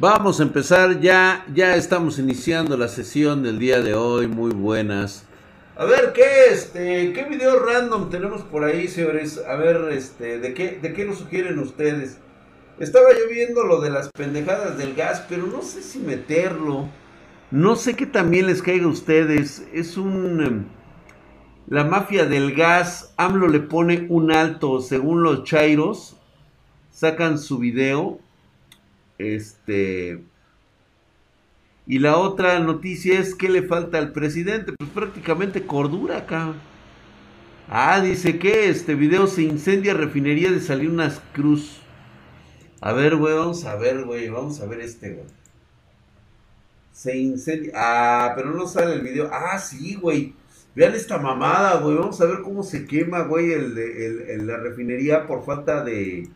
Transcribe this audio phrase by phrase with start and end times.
[0.00, 5.26] Vamos a empezar ya, ya estamos iniciando la sesión del día de hoy, muy buenas.
[5.74, 9.42] A ver, ¿qué este, qué video random tenemos por ahí, señores?
[9.44, 12.20] A ver, este, ¿de qué, de qué lo sugieren ustedes?
[12.78, 16.88] Estaba yo viendo lo de las pendejadas del gas, pero no sé si meterlo.
[17.50, 19.66] No sé qué también les caiga a ustedes.
[19.72, 20.40] Es un...
[20.40, 20.64] em,
[21.66, 26.16] La mafia del gas, AMLO le pone un alto, según los Chairos,
[26.92, 28.20] sacan su video.
[29.18, 30.22] Este...
[31.86, 36.54] Y la otra noticia es que le falta al presidente, pues prácticamente cordura acá.
[37.68, 41.80] Ah, dice que este video se incendia refinería de Salinas Cruz.
[42.80, 45.26] A ver, güey, vamos a ver, güey, vamos a ver este, güey.
[46.92, 47.72] Se incendia.
[47.74, 49.30] Ah, pero no sale el video.
[49.32, 50.34] Ah, sí, güey.
[50.74, 51.96] Vean esta mamada, güey.
[51.96, 56.28] Vamos a ver cómo se quema, güey, el, el- la refinería por falta de...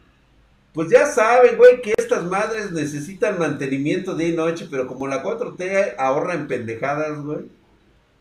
[0.73, 5.23] Pues ya saben, güey, que estas madres necesitan mantenimiento día y noche, pero como la
[5.23, 7.51] 4T ahorra en pendejadas, güey,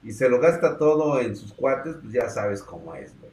[0.04, 3.32] y se lo gasta todo en sus cuates, pues ya sabes cómo es, güey.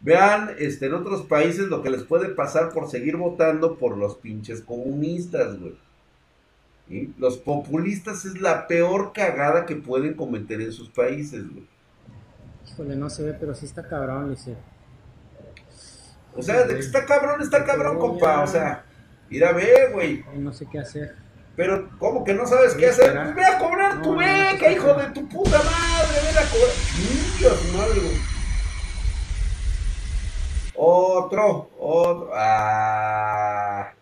[0.00, 4.16] Vean, este, en otros países lo que les puede pasar por seguir votando por los
[4.16, 5.74] pinches comunistas, güey.
[7.18, 11.66] Los populistas es la peor cagada que pueden cometer en sus países, güey.
[12.68, 14.56] Híjole, no se ve, pero sí está cabrón, dice.
[16.36, 18.42] O sea, de que está cabrón, está cabrón, compa.
[18.42, 18.84] O sea,
[19.30, 20.24] ir a ver, güey.
[20.30, 21.16] Ay, no sé qué hacer.
[21.56, 23.14] Pero, ¿cómo que no sabes qué hacer?
[23.14, 26.20] Pues ve a cobrar tu beca, hijo de tu puta madre.
[26.26, 26.70] Ven a cobrar.
[27.38, 28.36] Dios, madre, güey.
[30.74, 32.30] Otro, otro.
[32.34, 33.92] Ah.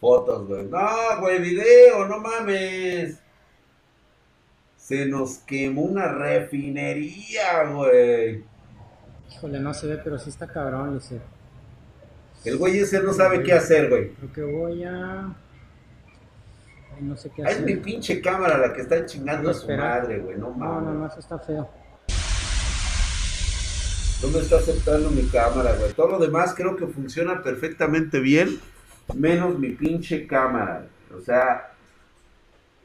[0.00, 0.64] Fotos, güey.
[0.64, 3.20] No, güey, video, no mames.
[4.76, 8.44] Se nos quemó una refinería, güey.
[9.30, 11.20] Híjole, no se ve, pero sí está cabrón, dice.
[12.44, 14.10] El güey ese no sabe qué hacer, güey.
[14.10, 15.26] Creo que voy a.
[15.26, 17.82] Ay, no sé qué Es mi hacer.
[17.82, 20.36] pinche cámara la que está chingando a su madre, güey.
[20.36, 20.84] No No, mames.
[20.84, 21.68] no, no, eso está feo.
[24.22, 25.92] No me está aceptando mi cámara, güey.
[25.94, 28.60] Todo lo demás creo que funciona perfectamente bien,
[29.14, 30.86] menos mi pinche cámara.
[31.16, 31.72] O sea,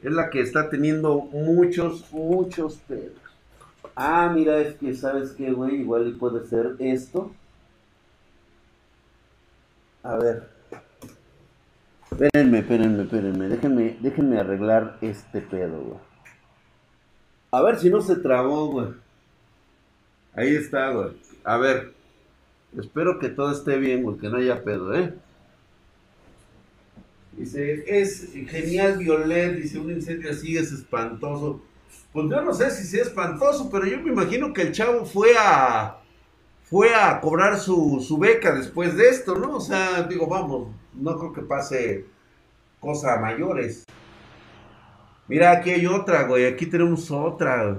[0.02, 3.12] es la que está teniendo muchos, muchos pedos.
[3.94, 5.76] Ah, mira, es que, ¿sabes qué, güey?
[5.80, 7.32] Igual puede ser esto.
[10.08, 10.48] A ver.
[12.10, 13.48] Espérenme, espérenme, espérenme.
[13.48, 16.00] Déjenme, déjenme arreglar este pedo, güey.
[17.50, 18.88] A ver si no se trabó, güey.
[20.34, 21.10] Ahí está, güey.
[21.44, 21.92] A ver.
[22.78, 25.12] Espero que todo esté bien, güey, que no haya pedo, ¿eh?
[27.36, 31.60] Dice, es genial Violet, dice, un incendio así es espantoso.
[32.14, 35.32] Pues yo no sé si sea espantoso, pero yo me imagino que el chavo fue
[35.38, 35.97] a
[36.70, 39.56] fue a cobrar su, su beca después de esto, ¿no?
[39.56, 42.04] O sea, digo, vamos, no creo que pase
[42.80, 43.84] cosa mayores.
[45.28, 47.78] Mira, aquí hay otra, güey, aquí tenemos otra.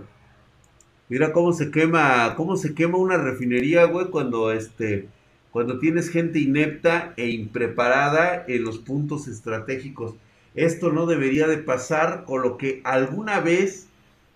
[1.07, 5.07] Mira cómo se quema, cómo se quema una refinería, güey, cuando este,
[5.51, 10.15] cuando tienes gente inepta e impreparada en los puntos estratégicos.
[10.55, 13.87] Esto no debería de pasar con lo que alguna vez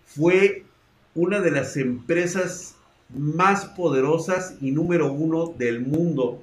[0.06, 0.64] fue
[1.16, 2.73] una de las empresas
[3.16, 6.42] más poderosas y número uno del mundo.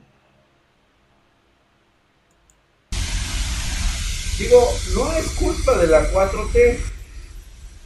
[4.39, 6.79] Digo, no es culpa de la 4T.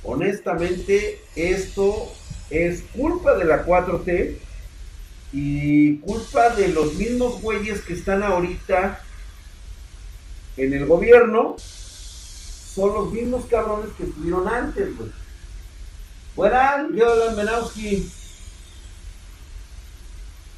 [0.04, 2.12] Honestamente, esto
[2.50, 4.36] es culpa de la 4T
[5.32, 9.00] y culpa de los mismos güeyes que están ahorita
[10.56, 11.56] en el gobierno.
[11.58, 15.10] Son los mismos cabrones que estuvieron antes, güey.
[16.36, 18.08] Buenas, Yolan Menowski.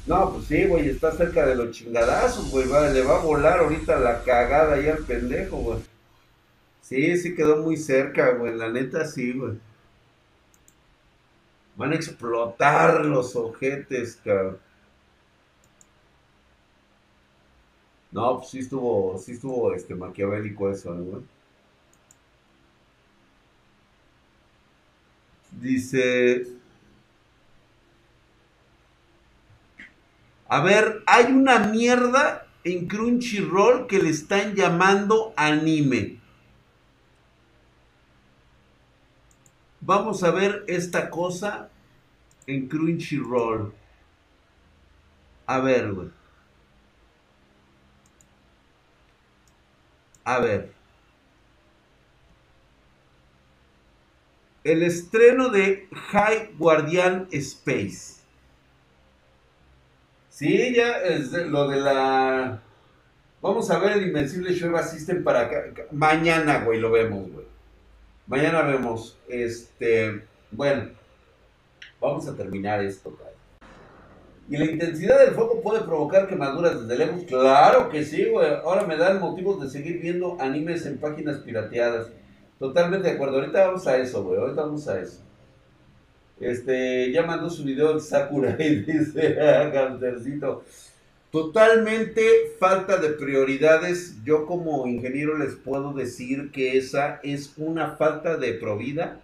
[0.07, 2.67] No, pues sí, güey, está cerca de los chingadazos, güey.
[2.67, 5.79] va- le va a volar ahorita la cagada ahí al pendejo, güey.
[6.81, 8.55] Sí, sí quedó muy cerca, güey.
[8.55, 9.59] La neta sí, güey.
[11.77, 14.59] Van a explotar los ojetes, cabrón.
[18.11, 21.23] No, pues sí estuvo, sí estuvo este maquiavélico eso, ¿no, güey?
[25.61, 26.56] Dice.
[30.49, 36.19] A ver, hay una mierda en Crunchyroll que le están llamando anime.
[39.81, 41.69] Vamos a ver esta cosa
[42.45, 43.73] en Crunchyroll.
[45.45, 46.09] A ver, güey.
[50.25, 50.73] A ver.
[54.63, 58.16] El estreno de High Guardian Space.
[60.37, 62.61] Sí, ya es lo de la...
[63.41, 65.63] Vamos a ver el Invencible Shueva System para acá.
[65.91, 67.47] Mañana, güey, lo vemos, güey.
[68.27, 69.17] Mañana vemos.
[69.27, 70.21] Este.
[70.51, 70.91] Bueno.
[71.99, 73.33] Vamos a terminar esto, güey.
[74.47, 77.23] ¿Y la intensidad del fuego puede provocar quemaduras desde lejos?
[77.27, 78.47] Claro que sí, güey.
[78.63, 82.09] Ahora me dan motivos de seguir viendo animes en páginas pirateadas.
[82.59, 83.39] Totalmente de acuerdo.
[83.39, 84.39] Ahorita vamos a eso, güey.
[84.39, 85.26] Ahorita vamos a eso.
[86.39, 89.35] Este, ya mandó su video de Sakura y dice,
[89.73, 90.63] Cantercito.
[91.31, 94.23] Totalmente falta de prioridades.
[94.23, 99.19] Yo como ingeniero les puedo decir que esa es una falta de probidad,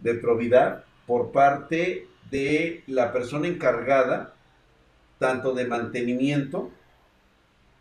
[0.00, 4.34] de probidad por parte de la persona encargada,
[5.18, 6.70] tanto de mantenimiento,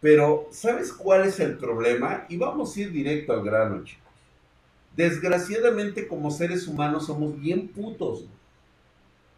[0.02, 2.26] pero ¿sabes cuál es el problema?
[2.30, 4.04] Y vamos a ir directo al grano, chicos.
[4.96, 8.26] Desgraciadamente como seres humanos somos bien putos.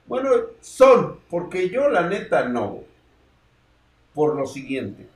[0.08, 0.30] Bueno,
[0.62, 2.80] son, porque yo la neta no
[4.14, 5.08] por lo siguiente.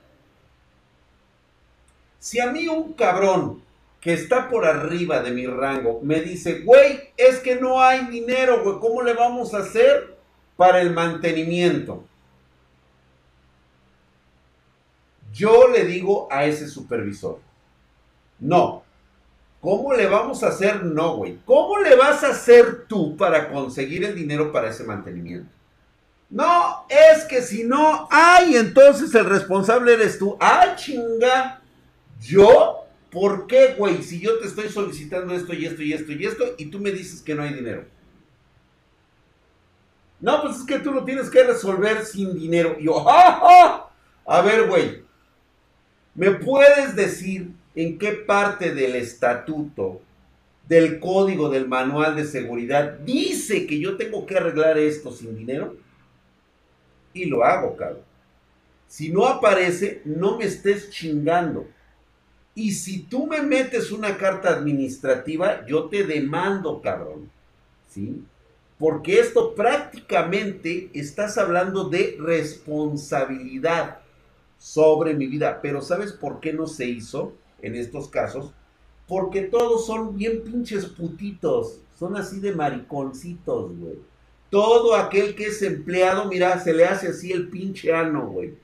[2.18, 3.62] Si a mí un cabrón
[4.00, 8.62] que está por arriba de mi rango me dice, güey, es que no hay dinero,
[8.62, 10.16] güey, ¿cómo le vamos a hacer
[10.56, 12.04] para el mantenimiento?
[15.32, 17.40] Yo le digo a ese supervisor,
[18.40, 18.85] no.
[19.60, 20.84] ¿Cómo le vamos a hacer?
[20.84, 21.38] No, güey.
[21.44, 25.50] ¿Cómo le vas a hacer tú para conseguir el dinero para ese mantenimiento?
[26.28, 30.36] No, es que si no, ay, entonces el responsable eres tú.
[30.40, 31.60] ¡Ay, chinga!
[32.20, 32.84] ¿Yo?
[33.10, 34.02] ¿Por qué, güey?
[34.02, 36.90] Si yo te estoy solicitando esto y esto y esto y esto y tú me
[36.90, 37.84] dices que no hay dinero.
[40.20, 42.76] No, pues es que tú lo tienes que resolver sin dinero.
[42.78, 43.88] Y yo, ¡ja,
[44.26, 45.02] A ver, güey.
[46.14, 50.00] ¿Me puedes decir en qué parte del estatuto,
[50.68, 55.76] del código, del manual de seguridad dice que yo tengo que arreglar esto sin dinero?
[57.16, 58.02] y lo hago, cabrón.
[58.88, 61.66] Si no aparece, no me estés chingando.
[62.54, 67.30] Y si tú me metes una carta administrativa, yo te demando, cabrón.
[67.88, 68.22] ¿Sí?
[68.78, 73.98] Porque esto prácticamente estás hablando de responsabilidad
[74.58, 75.60] sobre mi vida.
[75.62, 78.52] Pero ¿sabes por qué no se hizo en estos casos?
[79.06, 81.80] Porque todos son bien pinches putitos.
[81.98, 83.98] Son así de mariconcitos, güey.
[84.50, 88.54] Todo aquel que es empleado, mira, se le hace así el pinche ano, güey.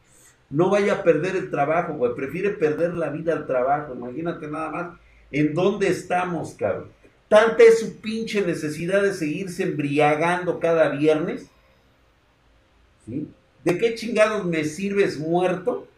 [0.51, 2.15] No vaya a perder el trabajo, güey.
[2.15, 3.95] Prefiere perder la vida al trabajo.
[3.95, 4.99] Imagínate nada más
[5.31, 6.89] en dónde estamos, cabrón.
[7.29, 11.47] Tanta es su pinche necesidad de seguirse embriagando cada viernes.
[13.07, 13.27] ¿Sí?
[13.65, 15.89] ¿De qué chingados me sirves muerto?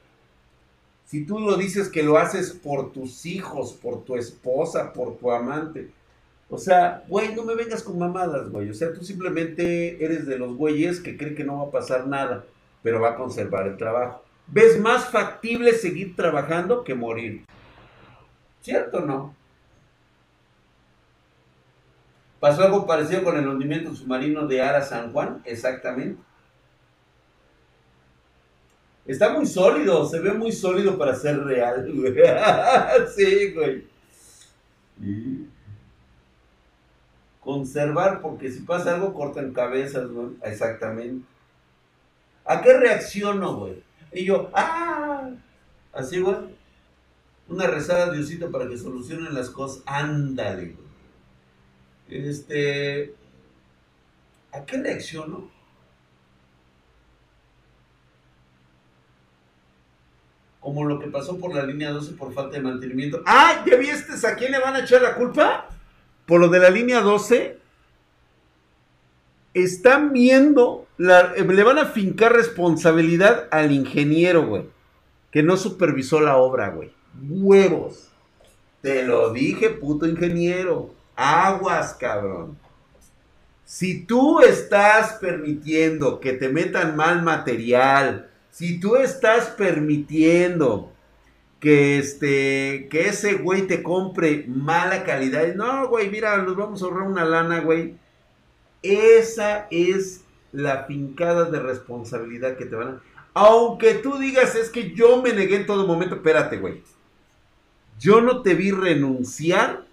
[1.14, 5.30] Si tú lo dices que lo haces por tus hijos, por tu esposa, por tu
[5.30, 5.92] amante.
[6.50, 8.68] O sea, güey, no me vengas con mamadas, güey.
[8.68, 12.08] O sea, tú simplemente eres de los güeyes que creen que no va a pasar
[12.08, 12.44] nada,
[12.82, 14.24] pero va a conservar el trabajo.
[14.48, 17.44] ¿Ves más factible seguir trabajando que morir?
[18.60, 19.36] ¿Cierto o no?
[22.40, 25.42] ¿Pasó algo parecido con el hundimiento submarino de Ara San Juan?
[25.44, 26.20] Exactamente.
[29.06, 32.14] Está muy sólido, se ve muy sólido para ser real, güey.
[33.14, 33.84] sí, güey
[37.44, 40.32] conservar, porque si pasa algo, cortan cabezas, ¿no?
[40.42, 41.26] Exactamente.
[42.46, 43.82] ¿A qué reacciono, güey?
[44.12, 45.30] Y yo, ¡ah!
[45.92, 46.36] Así, güey.
[47.48, 49.82] Una rezada a Diosito para que solucionen las cosas.
[49.86, 52.28] Ándale, güey.
[52.28, 53.14] Este.
[54.52, 55.50] ¿A qué reacciono?
[60.64, 63.22] Como lo que pasó por la línea 12 por falta de mantenimiento.
[63.26, 63.62] ¡Ah!
[63.66, 65.68] ¿Ya viste a quién le van a echar la culpa?
[66.26, 67.58] por lo de la línea 12,
[69.52, 74.64] están viendo, le van a fincar responsabilidad al ingeniero, güey,
[75.30, 76.92] que no supervisó la obra, güey.
[77.28, 78.08] Huevos.
[78.80, 80.94] Te lo dije, puto ingeniero.
[81.16, 82.58] Aguas, cabrón.
[83.64, 90.92] Si tú estás permitiendo que te metan mal material, si tú estás permitiendo
[91.58, 95.52] que este, que ese güey te compre mala calidad.
[95.56, 97.96] No, güey, mira, nos vamos a ahorrar una lana, güey.
[98.80, 103.02] Esa es la fincada de responsabilidad que te van a...
[103.32, 106.80] Aunque tú digas, es que yo me negué en todo momento, espérate, güey.
[107.98, 109.84] Yo no te vi renunciar,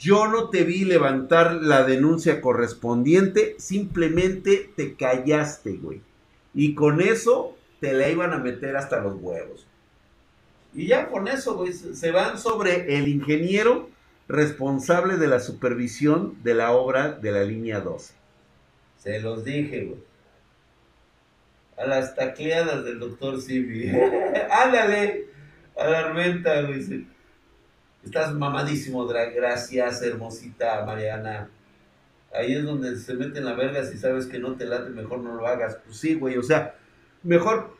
[0.00, 6.00] yo no te vi levantar la denuncia correspondiente, simplemente te callaste, güey.
[6.54, 7.53] Y con eso
[7.84, 9.66] te la iban a meter hasta los huevos.
[10.72, 13.90] Y ya con eso, güey, se van sobre el ingeniero
[14.26, 18.14] responsable de la supervisión de la obra de la línea 12.
[18.96, 20.00] Se los dije, güey.
[21.76, 23.90] A las tacleadas del doctor Sibi.
[24.50, 25.26] Ándale.
[25.76, 27.06] A la Armenta, güey.
[28.02, 29.06] Estás mamadísimo.
[29.06, 31.50] Gracias, hermosita Mariana.
[32.32, 33.84] Ahí es donde se mete en la verga.
[33.84, 35.76] Si sabes que no te late, mejor no lo hagas.
[35.84, 36.38] Pues sí, güey.
[36.38, 36.76] O sea,
[37.24, 37.74] mejor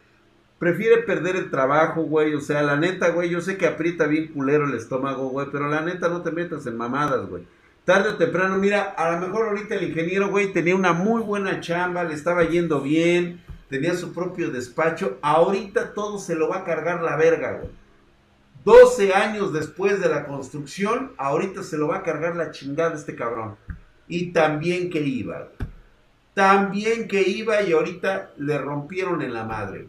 [0.59, 2.35] prefiere perder el trabajo, güey.
[2.35, 3.31] O sea, la neta, güey.
[3.31, 5.47] Yo sé que aprieta bien culero el estómago, güey.
[5.53, 7.47] Pero la neta, no te metas en mamadas, güey.
[7.85, 11.61] Tarde o temprano, mira, a lo mejor ahorita el ingeniero, güey, tenía una muy buena
[11.61, 15.19] chamba, le estaba yendo bien, tenía su propio despacho.
[15.21, 17.71] Ahorita todo se lo va a cargar la verga, güey.
[18.65, 23.15] 12 años después de la construcción, ahorita se lo va a cargar la chingada este
[23.15, 23.57] cabrón.
[24.09, 25.64] Y también que iba, güey.
[26.35, 29.87] También que iba y ahorita le rompieron en la madre,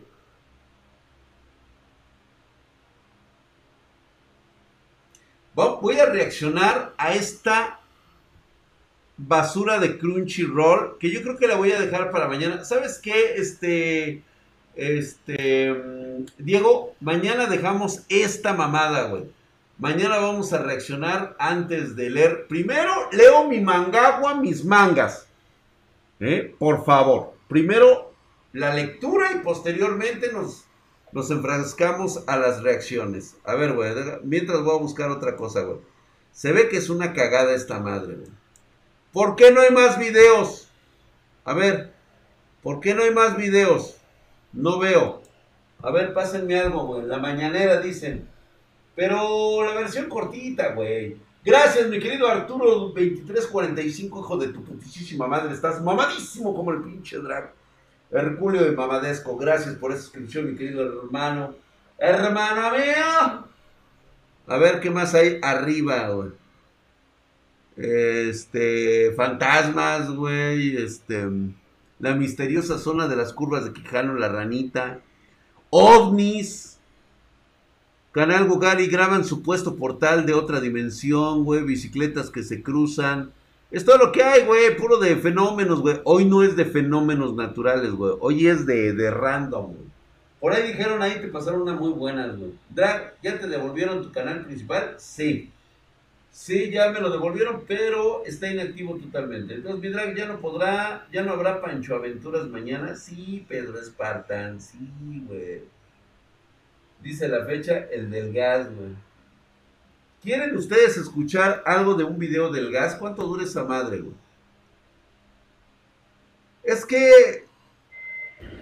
[5.56, 7.80] Voy a reaccionar a esta
[9.18, 12.66] basura de Crunchyroll, que yo creo que la voy a dejar para mañana.
[12.66, 13.36] ¿Sabes qué?
[13.36, 14.24] Este,
[14.75, 19.24] este, mm, Diego, mañana dejamos esta mamada, güey.
[19.78, 22.48] Mañana vamos a reaccionar antes de leer.
[22.48, 25.28] Primero leo mi mangagua, mis mangas.
[26.19, 26.55] ¿Eh?
[26.57, 27.34] Por favor.
[27.48, 28.13] Primero
[28.53, 30.65] la lectura y posteriormente nos,
[31.12, 33.36] nos enfrascamos a las reacciones.
[33.43, 33.93] A ver, güey,
[34.24, 35.79] mientras voy a buscar otra cosa, güey.
[36.31, 38.29] Se ve que es una cagada esta madre, güey.
[39.12, 40.69] ¿Por qué no hay más videos?
[41.45, 41.93] A ver,
[42.62, 43.98] ¿por qué no hay más videos?
[44.51, 45.22] No veo.
[45.81, 47.05] A ver, pásenme algo, güey.
[47.05, 48.27] La mañanera dicen.
[48.95, 51.17] Pero la versión cortita, güey.
[51.46, 55.54] Gracias, mi querido Arturo 2345, hijo de tu putísima madre.
[55.54, 57.54] Estás mamadísimo como el pinche drag.
[58.10, 61.54] Herculeo de Mamadesco, gracias por esa suscripción, mi querido hermano.
[62.00, 63.46] Hermano mío.
[64.48, 66.32] A ver qué más hay arriba, güey.
[67.78, 70.78] Este, fantasmas, güey.
[70.78, 71.28] Este,
[72.00, 75.00] la misteriosa zona de las curvas de Quijano, la ranita.
[75.70, 76.75] OVNIs.
[78.15, 81.63] Canal Gugari graban supuesto portal de otra dimensión, güey.
[81.63, 83.34] Bicicletas que se cruzan.
[83.72, 84.77] Es todo lo que hay, güey.
[84.77, 86.00] Puro de fenómenos, güey.
[86.05, 88.13] Hoy no es de fenómenos naturales, güey.
[88.22, 89.88] Hoy es de, de random, güey.
[90.39, 92.53] Por ahí dijeron ahí que pasaron una muy buenas, güey.
[92.69, 94.95] Drag, ¿ya te devolvieron tu canal principal?
[94.98, 95.51] Sí.
[96.31, 99.55] Sí, ya me lo devolvieron, pero está inactivo totalmente.
[99.55, 102.95] Entonces mi drag ya no podrá, ya no habrá Pancho Aventuras mañana.
[102.95, 104.77] Sí, Pedro Spartan, sí,
[105.27, 105.75] güey.
[107.05, 108.89] Dice la fecha, el del gas, güey.
[110.24, 112.95] ¿Quieren ustedes escuchar algo de un video del gas?
[112.95, 114.15] ¿Cuánto dura esa madre, güey?
[116.63, 117.45] Es que,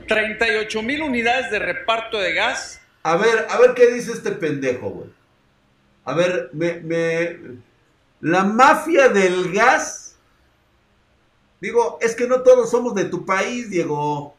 [0.09, 2.81] 38 mil unidades de reparto de gas.
[3.03, 5.09] a ver, a ver qué dice este pendejo, güey.
[6.03, 7.39] A ver, me, me,
[8.19, 10.17] la mafia del gas.
[11.61, 14.35] Digo, es que no todos somos de tu país, Diego.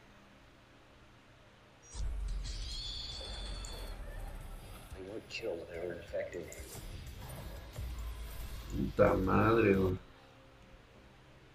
[8.95, 9.95] Puta madre, güey.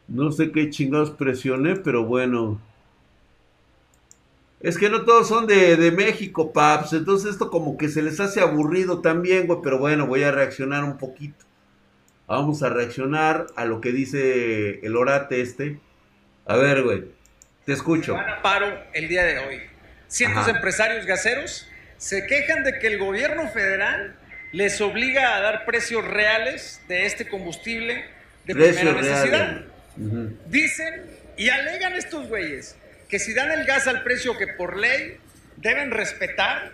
[0.09, 2.61] No sé qué chingados presioné, pero bueno.
[4.61, 6.93] Es que no todos son de, de México, paps.
[6.93, 9.61] Entonces esto como que se les hace aburrido también, güey.
[9.63, 11.45] Pero bueno, voy a reaccionar un poquito.
[12.27, 15.81] Vamos a reaccionar a lo que dice el orate este.
[16.47, 17.05] A ver, güey.
[17.65, 18.15] Te escucho.
[18.15, 19.61] Van a paro el día de hoy.
[20.09, 20.53] Cientos Ajá.
[20.53, 21.67] de empresarios gaseros
[21.97, 24.17] se quejan de que el gobierno federal
[24.52, 28.04] les obliga a dar precios reales de este combustible
[28.45, 29.64] de Precios primera necesidad.
[30.47, 32.76] Dicen y alegan estos güeyes
[33.09, 35.16] que si dan el gas al precio que por ley
[35.57, 36.73] deben respetar,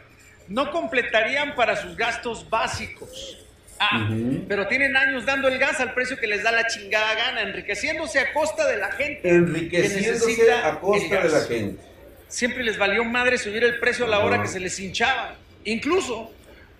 [0.48, 3.38] no completarían para sus gastos básicos.
[3.78, 4.08] Ah,
[4.48, 8.18] pero tienen años dando el gas al precio que les da la chingada gana, enriqueciéndose
[8.18, 9.20] a costa de la gente.
[9.20, 11.82] que Enriqueciéndose a costa de la gente.
[12.28, 15.36] Siempre les valió madre subir el precio a la hora que se les hinchaba.
[15.64, 16.32] Incluso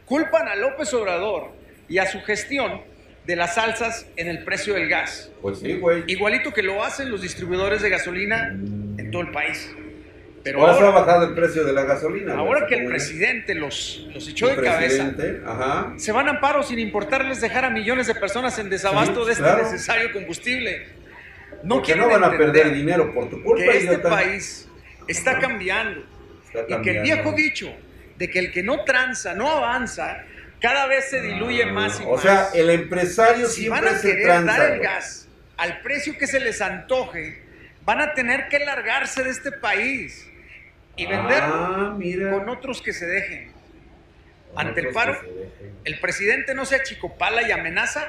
[0.07, 1.53] culpan a López Obrador
[1.89, 2.81] y a su gestión
[3.27, 5.31] de las alzas en el precio del gas.
[5.43, 6.05] Pues sí, güey.
[6.07, 9.69] Igualito que lo hacen los distribuidores de gasolina en todo el país.
[10.45, 12.35] Pero Ahora se ha ahora, bajado el precio de la gasolina.
[12.35, 15.13] ahora que el presidente los, los echó el de cabeza,
[15.45, 15.95] Ajá.
[15.97, 19.33] se van a paro sin importarles dejar a millones de personas en desabasto Sí, de
[19.33, 19.63] este claro.
[19.65, 20.87] necesario combustible.
[21.65, 23.65] No Porque quieren no van a perder dinero por tu culpa.
[23.65, 24.09] que este idiota.
[24.09, 24.69] país
[25.09, 26.05] está cambiando
[26.55, 27.73] Está y que el viejo dicho
[28.19, 30.23] de que el que no tranza, no avanza,
[30.61, 32.23] cada vez se diluye más y o más.
[32.23, 34.53] sea, el empresario si van siempre a se querer tranza.
[34.53, 34.83] dar el güey.
[34.83, 37.43] gas al precio que se les antoje,
[37.85, 40.29] van a tener que largarse de este país
[40.97, 41.97] y venderlo Ah,
[42.31, 43.53] con otros que se dejen.
[44.55, 45.19] Ante el paro,
[45.85, 48.07] el presidente no se achicopala y amenaza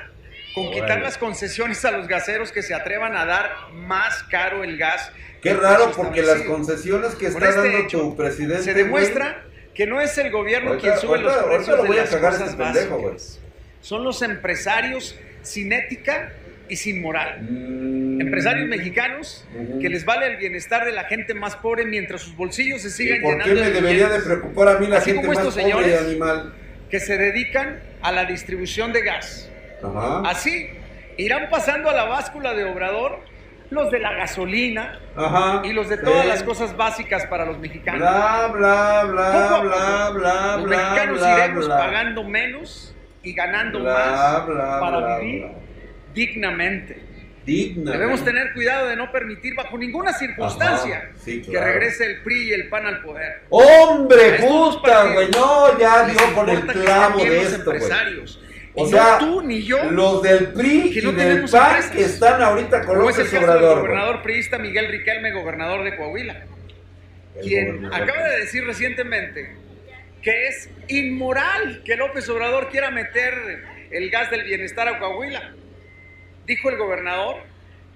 [0.55, 0.81] con Órale.
[0.81, 5.11] quitar las concesiones a los gaseros que se atrevan a dar más caro el gas.
[5.41, 8.63] Qué raro, porque las concesiones que Con está este dando hecho, tu presidente.
[8.63, 9.43] Se güey, demuestra
[9.77, 11.97] que no es el gobierno Ahorita- quien sube los ahorita- ahorita precios lo de voy
[11.97, 13.39] las cagar cosas este pendejo, básicas.
[13.81, 16.33] Son los empresarios sin ética
[16.67, 17.43] y sin moral.
[17.43, 18.19] Mm.
[18.21, 19.45] Empresarios mexicanos
[19.79, 22.91] que les vale el bienestar de la gente más pobre mientras sus bolsillos se ¿Y
[22.91, 25.33] sigan por qué llenando me de debería de preocupar a mí la Así gente como
[25.39, 26.01] más estos pobre y señores.
[26.01, 26.53] animal?
[26.89, 29.49] que se dedican a la distribución de gas.
[29.83, 30.21] Ajá.
[30.25, 30.69] Así
[31.17, 33.19] irán pasando a la báscula de Obrador
[33.69, 35.61] los de la gasolina Ajá.
[35.65, 36.27] y los de todas Sí.
[36.29, 37.99] las cosas básicas para los mexicanos.
[38.01, 41.77] Bla, bla, bla, bla, bla, los mexicanos bla, iremos bla.
[41.77, 45.47] pagando menos y ganando Bla, más para vivir
[46.13, 47.03] dignamente.
[47.45, 47.91] Digna.
[47.93, 52.49] Debemos tener cuidado de no permitir bajo ninguna circunstancia Ajá, sí, que regrese el PRI
[52.49, 53.43] y el PAN al poder.
[53.49, 55.29] ¡Hombre, puta, güey!
[55.31, 58.41] No, ya dio con el clavo de esto, empresarios.
[58.79, 62.85] O sea, no tú ni yo, Los del PRI que y del PAN están ahorita
[62.85, 66.45] con es el López caso del Obrador, gobernador priista Miguel Riquelme, gobernador de Coahuila,
[67.37, 69.55] El quien acaba de decir recientemente
[70.21, 73.33] que es inmoral que López Obrador quiera meter
[73.89, 75.55] el gas del bienestar a Coahuila.
[76.45, 77.37] Dijo el gobernador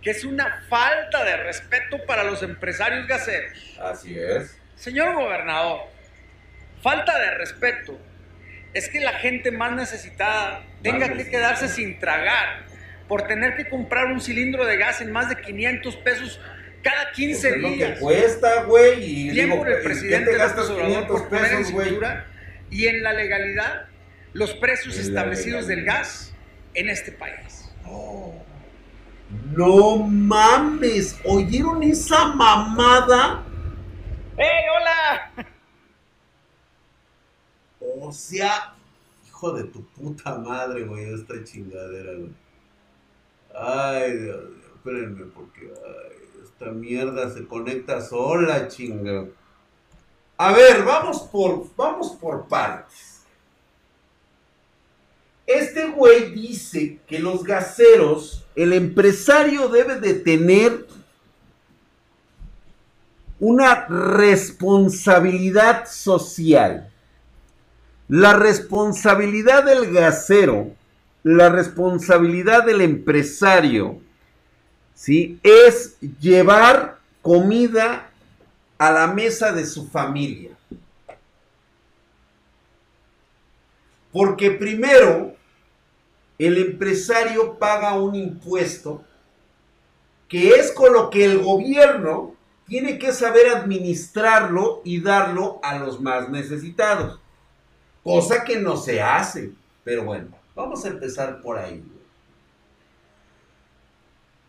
[0.01, 3.77] que es una falta de respeto para los empresarios gaseros.
[3.79, 4.59] Así es.
[4.75, 5.81] Señor gobernador,
[6.81, 7.99] falta de respeto
[8.73, 12.65] es que la gente más necesitada tenga que quedarse sin tragar
[13.07, 16.39] por tener que comprar un cilindro de gas en más de 500 pesos
[16.81, 17.99] cada 15 Pues es lo que días.
[17.99, 19.03] cuesta, güey.
[19.03, 21.57] Y Bien digo, por el ¿en presidente te gastas López Obrador 500 por poner en
[21.57, 21.87] pesos, güey?
[21.89, 22.25] cintura
[22.69, 23.85] y en la legalidad
[24.33, 26.33] los precios En establecidos del gas
[26.73, 27.69] en este país.
[29.55, 33.43] No mames, ¿oyeron esa mamada?
[34.37, 35.45] ¡Hey, hola!
[38.03, 38.73] O sea,
[39.27, 42.31] hijo de tu puta madre, güey, esta chingadera, güey.
[43.53, 49.27] Ay, Dios mío, espérenme, porque ay, esta mierda se conecta sola, chinga.
[50.35, 53.21] A ver, vamos por, vamos por partes.
[55.45, 60.87] Este güey dice que los gaseros, el empresario debe de tener
[63.39, 66.90] una responsabilidad social.
[68.11, 70.75] La responsabilidad del gasero,
[71.23, 74.01] la responsabilidad del empresario,
[74.93, 75.39] ¿sí?
[75.43, 78.09] Es llevar comida
[78.77, 80.51] a la mesa de su familia.
[84.11, 85.33] Porque primero,
[86.37, 89.05] el empresario paga un impuesto
[90.27, 92.35] que es con lo que el gobierno
[92.67, 97.21] tiene que saber administrarlo y darlo a los más necesitados.
[98.03, 99.51] Cosa que no se hace.
[99.83, 101.83] Pero bueno, vamos a empezar por ahí.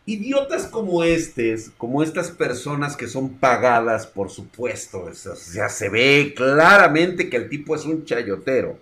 [0.05, 6.33] Idiotas como estos, como estas personas que son pagadas, por supuesto, o sea, se ve
[6.35, 8.77] claramente que el tipo es un chayotero.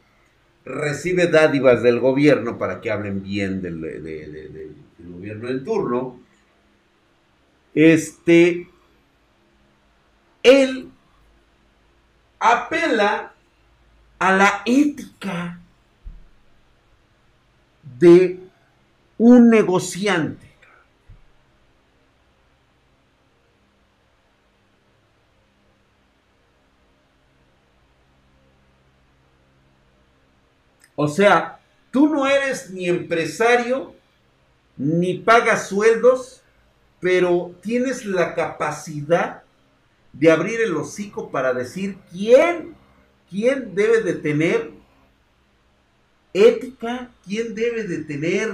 [0.66, 5.64] Recibe dádivas del gobierno para que hablen bien del, de- de- de- del gobierno en
[5.64, 6.20] turno.
[7.74, 8.68] Este,
[10.44, 10.90] él
[12.40, 13.31] apela
[14.22, 15.60] a la ética
[17.98, 18.40] de
[19.18, 20.48] un negociante.
[30.96, 33.96] O sea, tú no eres ni empresario,
[34.78, 36.44] ni pagas sueldos,
[37.00, 39.42] pero tienes la capacidad
[40.14, 42.80] de abrir el hocico para decir quién,
[43.32, 44.72] quién debe de tener
[46.34, 48.52] ética, quién debe de tener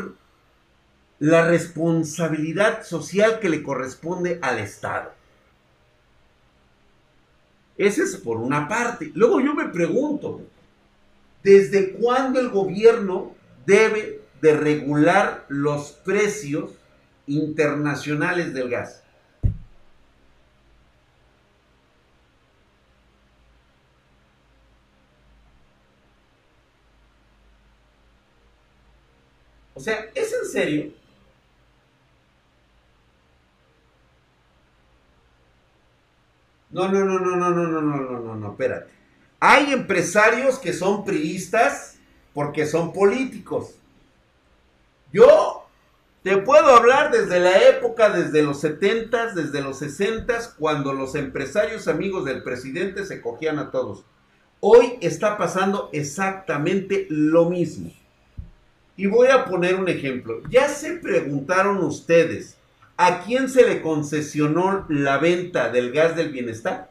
[1.20, 5.12] la responsabilidad social que le corresponde al Estado.
[7.76, 9.12] Ese es por una parte.
[9.16, 10.42] Luego yo me pregunto,
[11.44, 13.36] ¿desde cuándo el gobierno
[13.66, 16.72] debe de regular los precios
[17.26, 19.02] internacionales del gas?
[29.78, 30.92] O sea, ¿es en serio?
[36.72, 38.92] No, no, no, no, no, no, no, no, no, no, no, espérate.
[39.40, 42.00] Hay empresarios que son priistas
[42.34, 43.76] porque son políticos.
[45.14, 45.68] Yo
[46.24, 51.88] te puedo hablar desde la época, desde los 70s, desde los 60s, cuando los empresarios
[51.88, 54.04] amigos del presidente se cogían a todos.
[54.60, 57.92] Hoy está pasando exactamente lo mismo.
[58.98, 60.42] Y voy a poner un ejemplo.
[60.50, 62.58] ¿Ya se preguntaron ustedes
[62.98, 66.90] a quién se le concesionó la venta del gas del bienestar?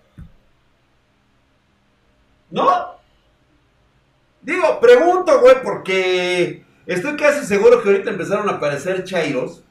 [2.49, 2.97] ¿No?
[4.41, 9.65] Digo, pregunto, güey, porque estoy casi seguro que ahorita empezaron a aparecer chairos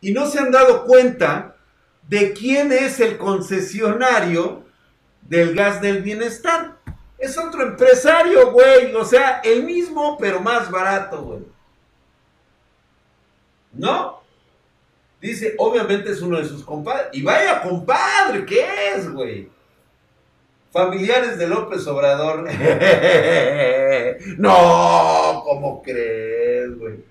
[0.00, 1.54] y no se han dado cuenta
[2.08, 4.64] de quién es el concesionario
[5.22, 6.81] del gas del bienestar.
[7.22, 8.92] Es otro empresario, güey.
[8.96, 11.38] O sea, el mismo, pero más barato, güey.
[13.72, 14.20] ¿No?
[15.20, 17.10] Dice, obviamente es uno de sus compadres.
[17.12, 19.48] Y vaya compadre, ¿qué es, güey?
[20.72, 22.42] Familiares de López Obrador.
[24.38, 27.04] no, ¿cómo crees, güey?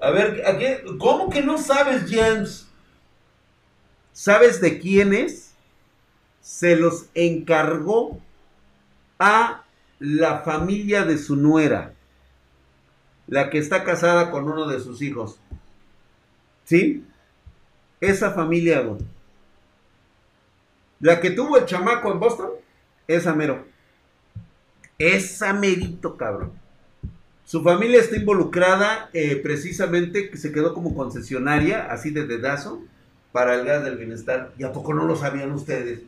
[0.00, 0.84] A ver, ¿a qué?
[0.96, 2.68] ¿cómo que no sabes, James?
[4.12, 5.56] ¿Sabes de quiénes?
[6.40, 8.20] Se los encargó
[9.20, 9.64] a
[10.00, 11.92] la familia de su nuera,
[13.28, 15.38] la que está casada con uno de sus hijos.
[16.64, 17.04] ¿Sí?
[18.00, 18.82] Esa familia.
[21.00, 22.50] La que tuvo el chamaco en Boston,
[23.06, 23.66] esa mero.
[24.98, 26.52] Esa merito, cabrón.
[27.44, 32.82] Su familia está involucrada eh, precisamente, que se quedó como concesionaria, así de dedazo,
[33.32, 34.52] para el gas del bienestar.
[34.56, 36.00] ¿Y a poco no lo sabían ustedes?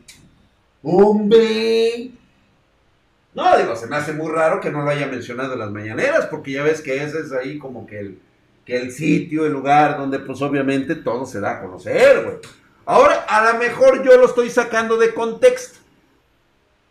[0.81, 2.22] ¡Hombre!
[3.35, 6.27] No, digo, se me hace muy raro que no lo haya mencionado en las mañaneras,
[6.27, 8.19] porque ya ves que ese es ahí como que el,
[8.65, 12.37] que el sitio, el lugar donde pues obviamente todo se da a conocer, güey.
[12.85, 15.79] Ahora, a lo mejor yo lo estoy sacando de contexto.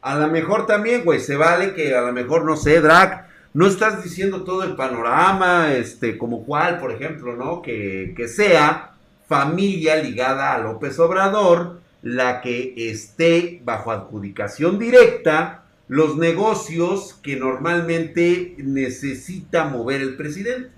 [0.01, 3.67] A lo mejor también, güey, se vale que a lo mejor, no sé, Drac, no
[3.67, 7.63] estás diciendo todo el panorama, este, como cual, por ejemplo, ¿no?
[7.63, 8.95] Que, que sea
[9.29, 15.62] familia ligada a López Obrador la que esté bajo adjudicación directa
[15.93, 20.71] los negocios que normalmente necesita mover el presidente.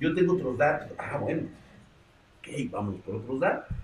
[0.00, 0.88] Yo tengo otros datos.
[0.96, 1.42] Ah, bueno.
[2.38, 3.76] Ok, vamos por otros datos.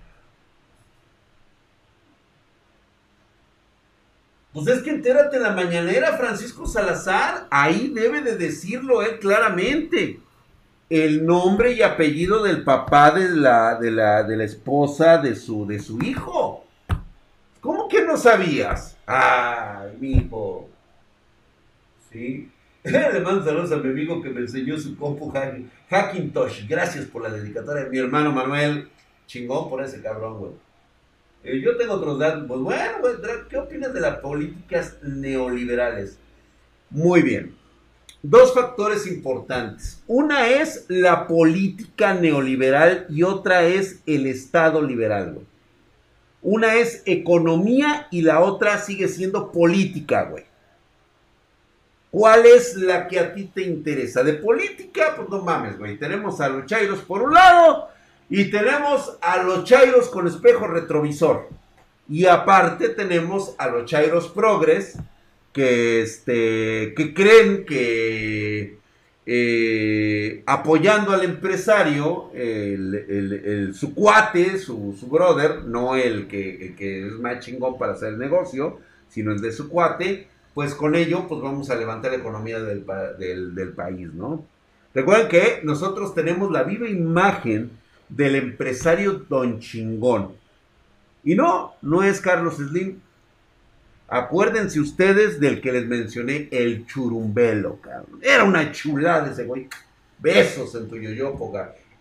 [4.55, 7.47] Pues es que entérate en la mañanera, Francisco Salazar.
[7.51, 10.19] Ahí debe de decirlo él claramente.
[10.89, 15.67] El nombre y apellido del papá de la, de la, de la esposa de su,
[15.67, 16.65] de su hijo.
[17.61, 18.97] ¿Cómo que no sabías?
[19.07, 20.69] Ay, mi hijo.
[22.11, 22.51] Sí.
[22.85, 25.33] Le mando saludos a mi amigo que me enseñó su compu
[25.89, 26.67] Hackintosh.
[26.69, 27.87] Gracias por la dedicatoria.
[27.87, 28.89] Mi hermano Manuel.
[29.27, 30.53] Chingón por ese cabrón, güey.
[31.45, 32.45] Eh, yo tengo otros datos.
[32.47, 33.15] Pues bueno, güey,
[33.49, 36.19] ¿qué opinas de las políticas neoliberales?
[36.91, 37.55] Muy bien.
[38.23, 40.03] Dos factores importantes.
[40.07, 45.52] Una es la política neoliberal y otra es el Estado liberal, güey.
[46.43, 50.45] Una es economía y la otra sigue siendo política, güey.
[52.11, 54.23] ¿Cuál es la que a ti te interesa?
[54.23, 55.97] De política, pues no mames, güey.
[55.97, 57.89] Tenemos a los chairos por un lado
[58.29, 61.49] y tenemos a los chairos con espejo retrovisor.
[62.09, 64.99] Y aparte tenemos a los chairos progres
[65.53, 68.82] que, este, que creen que
[69.25, 72.31] eh, apoyando al empresario,
[73.73, 79.33] su cuate, su, brother, no el que, es más chingón para hacer el negocio, sino
[79.33, 82.85] el de su cuate, pues con ello pues vamos a levantar la economía del,
[83.55, 84.45] del país, ¿no?
[84.95, 87.71] Recuerden que nosotros tenemos la viva imagen
[88.09, 90.33] del empresario don chingón.
[91.25, 93.01] Y no, no es Carlos Slim,
[94.13, 98.21] Acuérdense ustedes del que les mencioné, el churumbelo, cabrón.
[98.21, 99.71] Era una chulada ese güey.
[100.19, 101.51] Besos en tu yoyopo,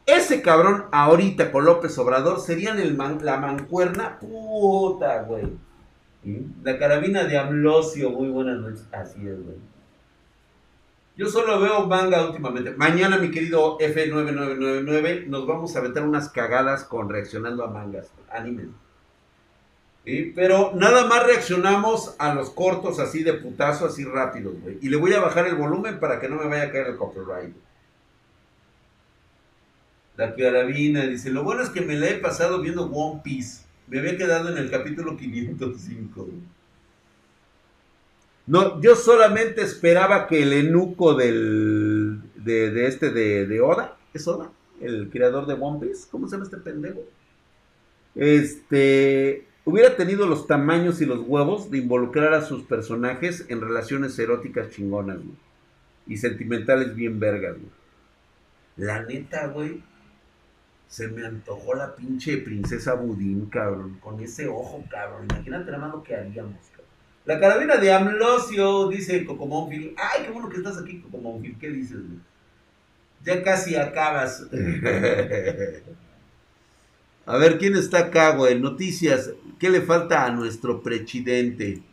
[0.06, 5.54] Ese cabrón ahorita con López Obrador serían el la mancuerna puta, güey.
[6.64, 8.86] La carabina de Amlosio, muy buenas noches.
[8.92, 9.56] Así es, güey.
[11.16, 12.72] Yo solo veo manga últimamente.
[12.72, 18.12] Mañana, mi querido F9999, nos vamos a meter unas cagadas con reaccionando a mangas.
[20.04, 24.80] Pero nada más reaccionamos a los cortos así de putazo, así rápidos, güey.
[24.82, 26.98] Y le voy a bajar el volumen para que no me vaya a caer el
[26.98, 27.54] copyright.
[30.18, 33.64] La carabina dice, lo bueno es que me la he pasado viendo One Piece.
[33.88, 36.30] Me había quedado en el capítulo 505.
[38.48, 44.28] No, yo solamente esperaba que el enuco del, de, de este, de, de Oda, ¿es
[44.28, 44.52] Oda?
[44.82, 47.02] El creador de One Piece, ¿cómo se llama este pendejo?
[48.16, 54.18] Este, hubiera tenido los tamaños y los huevos de involucrar a sus personajes en relaciones
[54.18, 55.36] eróticas chingonas, güey.
[56.08, 57.72] Y sentimentales bien vergas, güey.
[58.78, 59.84] La neta, güey.
[60.88, 63.98] Se me antojó la pinche princesa Budín, cabrón.
[64.02, 65.28] Con ese ojo, cabrón.
[65.30, 66.88] Imagínate más lo que haríamos, cabrón.
[67.26, 69.94] La carabina de Amlosio, dice Cocomónfil.
[69.96, 71.58] Ay, qué bueno que estás aquí, Cocomónfil.
[71.60, 72.20] ¿Qué dices, güey?
[73.24, 74.48] Ya casi acabas.
[77.26, 78.60] A ver, ¿quién está acá, güey?
[78.60, 79.32] Noticias.
[79.62, 81.84] ¿Qué le falta a nuestro presidente?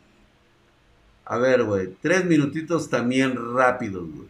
[1.23, 1.95] A ver, güey.
[2.01, 4.27] Tres minutitos también rápidos, güey.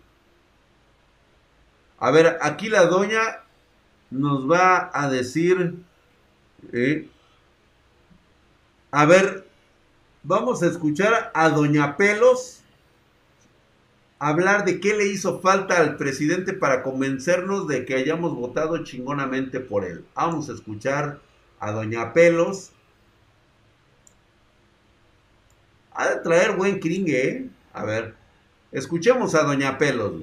[2.00, 3.22] A ver, aquí la doña
[4.12, 5.76] nos va a decir.
[6.74, 7.08] ¿eh?
[8.92, 9.48] A ver,
[10.22, 12.62] vamos a escuchar a Doña Pelos
[14.20, 19.62] hablar de qué le hizo falta al presidente para convencernos de que hayamos votado chingonamente
[19.62, 20.04] por él.
[20.14, 21.22] Vamos a escuchar
[21.62, 22.74] a Doña Pelos.
[26.00, 27.50] Ha de traer buen cringue, ¿eh?
[27.74, 28.16] A ver,
[28.72, 30.14] escuchemos a Doña Pelos.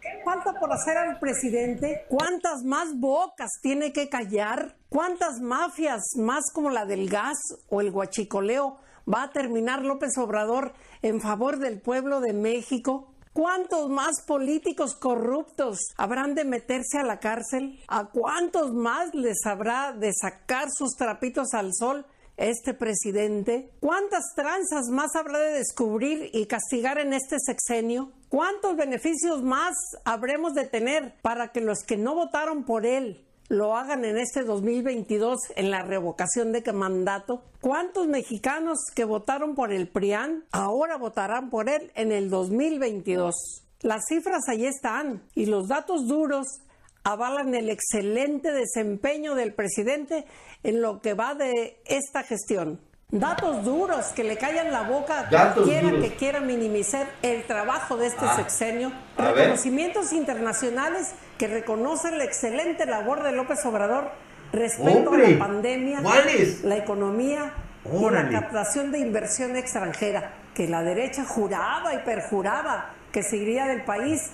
[0.00, 2.04] ¿Qué falta por hacer al presidente?
[2.08, 4.74] ¿Cuántas más bocas tiene que callar?
[4.88, 7.38] ¿Cuántas mafias más como la del gas
[7.68, 13.06] o el guachicoleo va a terminar López Obrador en favor del pueblo de México?
[13.32, 17.78] ¿Cuántos más políticos corruptos habrán de meterse a la cárcel?
[17.86, 22.04] ¿A cuántos más les habrá de sacar sus trapitos al sol
[22.40, 23.70] este presidente?
[23.80, 28.12] ¿Cuántas tranzas más habrá de descubrir y castigar en este sexenio?
[28.28, 29.74] ¿Cuántos beneficios más
[30.04, 34.44] habremos de tener para que los que no votaron por él lo hagan en este
[34.44, 37.42] 2022 en la revocación de mandato?
[37.60, 43.34] ¿Cuántos mexicanos que votaron por el PRIAN ahora votarán por él en el 2022?
[43.82, 46.46] Las cifras ahí están y los datos duros
[47.04, 50.24] avalan el excelente desempeño del presidente
[50.62, 52.80] en lo que va de esta gestión.
[53.12, 58.06] Datos duros que le callan la boca a cualquiera que quiera minimizar el trabajo de
[58.06, 58.92] este Ah, sexenio.
[59.18, 59.34] ver.
[59.34, 64.12] Reconocimientos internacionales que reconocen la excelente labor de López Obrador
[64.52, 65.26] respecto ¡Hombre!
[65.26, 66.00] a la pandemia,
[66.62, 67.52] la economía
[67.92, 73.66] y la captación de inversión extranjera, que la derecha juraba y perjuraba que se iría
[73.66, 74.30] del país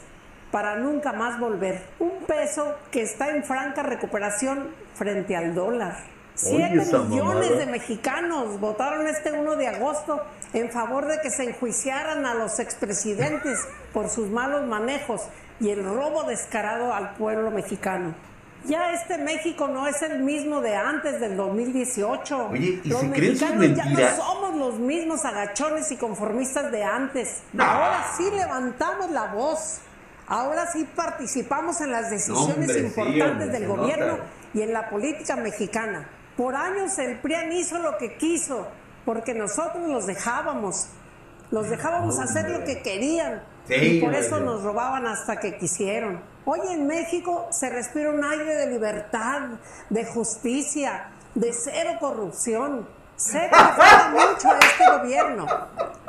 [0.51, 1.83] para nunca más volver.
[1.99, 5.97] Un peso que está en franca recuperación frente al dólar.
[6.35, 12.27] Siete millones de mexicanos votaron este 1 de agosto en favor de que se enjuiciaran
[12.27, 15.23] a los expresidentes por sus malos manejos
[15.61, 18.15] y el robo descarado al pueblo mexicano.
[18.67, 22.49] Ya este México no es el mismo de antes del 2018.
[22.49, 26.83] Oye, ¿y los si creen mexicanos ya no somos los mismos agachones y conformistas de
[26.83, 27.43] antes.
[27.53, 27.65] No.
[27.65, 29.81] Ahora sí levantamos la voz.
[30.29, 34.25] Ahora sí participamos en las decisiones hombre, importantes del gobierno nota.
[34.55, 36.09] y en la política mexicana.
[36.37, 38.67] Por años el PRIAN hizo lo que quiso,
[39.05, 40.89] porque nosotros los dejábamos.
[41.51, 43.43] Los dejábamos hacer lo que querían.
[43.69, 46.21] Sí, y por eso nos robaban hasta que quisieron.
[46.45, 49.43] Hoy en México se respira un aire de libertad,
[49.91, 52.89] de justicia, de cero corrupción.
[53.17, 55.47] Sé que falta mucho a este gobierno,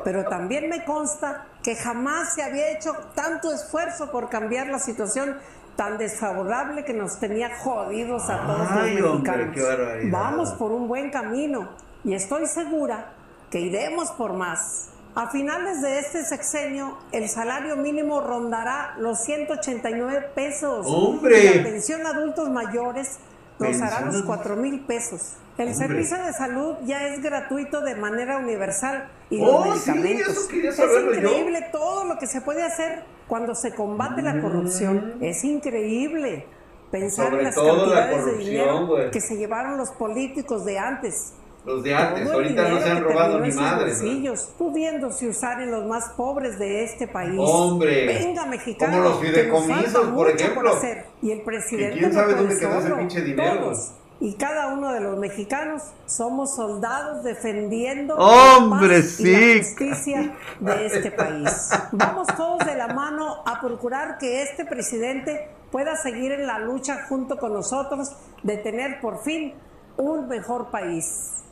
[0.03, 5.37] pero también me consta que jamás se había hecho tanto esfuerzo por cambiar la situación
[5.77, 10.11] tan desfavorable que nos tenía jodidos a todos Ay, los mexicanos.
[10.11, 11.69] Vamos por un buen camino
[12.03, 13.13] y estoy segura
[13.51, 14.89] que iremos por más.
[15.15, 20.85] A finales de este sexenio, el salario mínimo rondará los 189 pesos.
[20.87, 21.39] ¡Hombre!
[21.43, 23.17] Y la pensión a adultos mayores
[23.57, 25.33] rozará Pensión los adultos- 4 mil pesos.
[25.57, 25.87] El ¡Hombre!
[25.87, 30.49] servicio de salud ya es gratuito de manera universal y Oh, los sí, medicamentos.
[30.53, 31.13] eso es yo.
[31.13, 35.15] increíble todo lo que se puede hacer cuando se combate la corrupción.
[35.21, 36.45] Es increíble
[36.91, 37.29] pensar Mm.
[37.31, 41.33] Sobre en las la cantidades de dinero que se llevaron los políticos de antes.
[41.65, 43.65] Los de antes, ahorita no se han robado ni güey.
[43.75, 47.35] bolsillos, pudiéndose usar en los más pobres de este país.
[47.37, 50.69] Hombre, venga mexicano, como los fideicomisos, por ejemplo.
[50.73, 51.05] hacer.
[51.21, 53.59] Y el presidente quién sabe dónde quedó ese pinche dinero.
[53.59, 59.57] Todos y cada uno de los mexicanos somos soldados defendiendo Hombre, la paz y la
[59.57, 61.69] justicia de este país.
[61.91, 67.05] Vamos todos de la mano a procurar que este presidente pueda seguir en la lucha
[67.07, 69.53] junto con nosotros de tener por fin
[69.97, 71.43] un mejor país.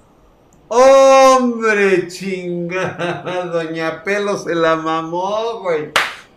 [0.67, 5.91] Hombre, chingada, Doña Pelo se la mamó, güey.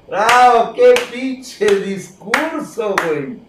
[0.06, 0.74] ¡Bravo!
[0.74, 3.47] ¡Qué pinche discurso, güey!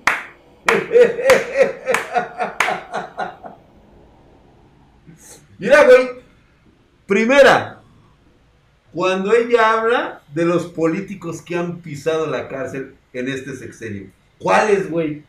[5.60, 6.20] Mira, güey.
[7.06, 7.82] Primera,
[8.94, 14.12] cuando ella habla de los políticos que han pisado la cárcel en este sexenio.
[14.38, 15.24] ¿Cuáles, güey?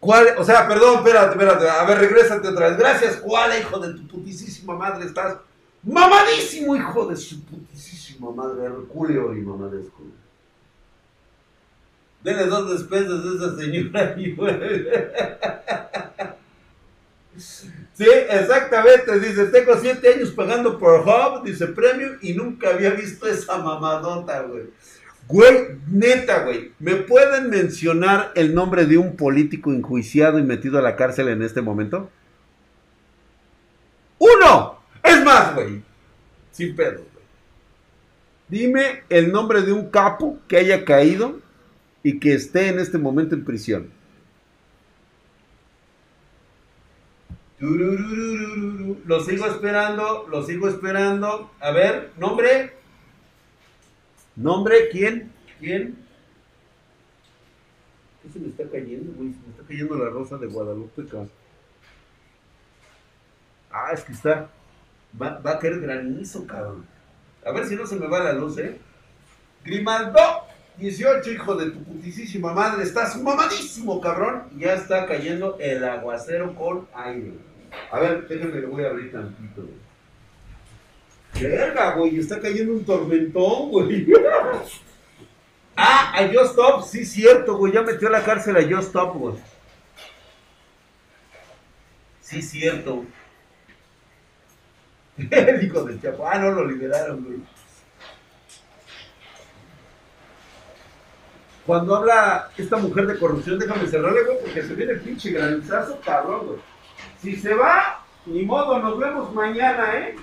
[0.00, 0.34] ¿Cuál?
[0.36, 1.68] O sea, perdón, espérate, espérate.
[1.68, 2.78] A ver, regrésate otra vez.
[2.78, 5.06] Gracias, ¿cuál, hijo de tu putísima madre?
[5.06, 5.38] Estás
[5.82, 8.66] mamadísimo, hijo de su putísima madre.
[8.66, 10.02] Herculeo y mamadesco.
[12.24, 14.16] Dele dos despensas a esa señora.
[14.18, 14.34] y.
[17.92, 19.20] Sí, exactamente.
[19.20, 24.40] Dice, tengo siete años pagando por Hub, dice premio, y nunca había visto esa mamadota,
[24.42, 24.64] güey.
[25.28, 26.72] Güey, neta, güey.
[26.78, 31.42] ¿Me pueden mencionar el nombre de un político enjuiciado y metido a la cárcel en
[31.42, 32.10] este momento?
[34.18, 34.80] ¡Uno!
[35.02, 35.82] Es más, güey.
[36.52, 37.24] Sin pedo, güey.
[38.48, 41.43] Dime el nombre de un capo que haya caído
[42.04, 43.90] y que esté en este momento en prisión.
[47.58, 51.50] Lo sigo esperando, lo sigo esperando.
[51.60, 52.74] A ver, nombre.
[54.36, 55.32] Nombre, ¿quién?
[55.58, 55.96] ¿Quién?
[58.22, 59.32] ¿Qué se me está cayendo, güey?
[59.32, 61.30] Se me está cayendo la rosa de Guadalupe, cabrón.
[63.70, 64.50] Ah, es que está.
[65.20, 66.84] Va, va a caer granizo, cabrón.
[67.46, 68.78] A ver si no se me va la luz, ¿eh?
[69.64, 70.43] Grimaldo,
[70.78, 72.82] 18, hijo de tu putisísima madre.
[72.82, 74.44] Estás mamadísimo, cabrón.
[74.56, 77.32] Y ya está cayendo el aguacero con aire.
[77.90, 79.84] A ver, déjenme, le voy a abrir tantito, güey.
[81.40, 84.06] Verga, güey, está cayendo un tormentón, güey.
[85.76, 87.72] ah, a Just Stop, sí, cierto, güey.
[87.72, 89.34] Ya metió a la cárcel a Just Stop, güey.
[92.20, 93.04] Sí, cierto.
[95.30, 96.26] El hijo del Chapo.
[96.26, 97.38] Ah, no lo liberaron, güey.
[101.66, 105.98] Cuando habla esta mujer de corrupción, déjame cerrarle, güey, porque se viene el pinche granizazo,
[106.04, 106.58] cabrón, güey.
[107.22, 110.16] Si se va, ni modo, nos vemos mañana, ¿eh?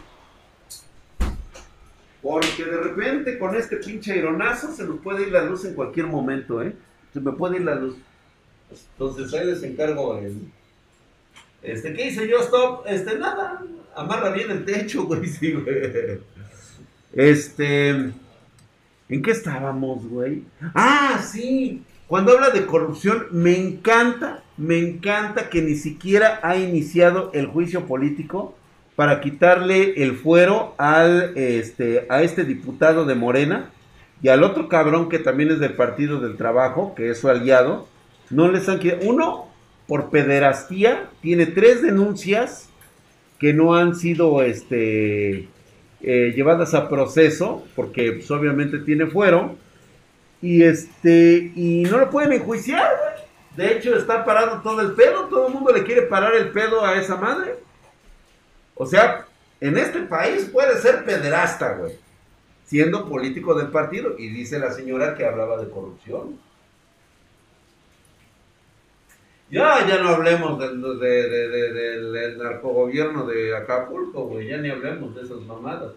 [2.21, 6.06] Porque de repente con este pinche aeronazo se nos puede ir la luz en cualquier
[6.06, 6.75] momento, ¿eh?
[7.12, 7.95] Se me puede ir la luz.
[8.93, 10.51] Entonces ahí les encargo el...
[11.63, 12.86] Este, ¿qué hice yo, stop?
[12.88, 13.63] Este, nada,
[13.95, 16.19] amarra bien el techo, güey, sí, güey.
[17.13, 18.12] Este,
[19.12, 20.43] ¿en qué estábamos, güey?
[20.74, 27.30] Ah, sí, cuando habla de corrupción, me encanta, me encanta que ni siquiera ha iniciado
[27.34, 28.56] el juicio político
[28.95, 33.69] para quitarle el fuero al, este, a este diputado de Morena
[34.21, 37.88] y al otro cabrón que también es del Partido del Trabajo, que es su aliado.
[38.30, 39.10] No les han quitado.
[39.10, 39.47] Uno,
[39.88, 42.69] por pederastía, tiene tres denuncias
[43.39, 45.47] que no han sido este,
[46.03, 49.55] eh, llevadas a proceso, porque pues, obviamente tiene fuero,
[50.41, 52.91] y este, y no lo pueden enjuiciar.
[53.55, 56.85] De hecho, está parado todo el pedo, todo el mundo le quiere parar el pedo
[56.85, 57.55] a esa madre.
[58.75, 59.27] O sea,
[59.59, 61.93] en este país puede ser pederasta, güey,
[62.65, 66.39] siendo político del partido, y dice la señora que hablaba de corrupción.
[69.51, 71.73] Ya, ya no hablemos del, de, de, de,
[72.09, 74.47] del, narcogobierno de Acapulco, güey.
[74.47, 75.91] Ya ni hablemos de esas mamadas.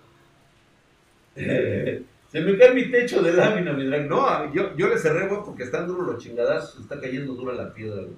[1.37, 4.09] se me cae mi techo de lámina, mi drag.
[4.09, 6.81] No, yo, yo le cerré, güey, porque están duros los chingadazos.
[6.81, 8.17] Está cayendo dura la piedra, güey.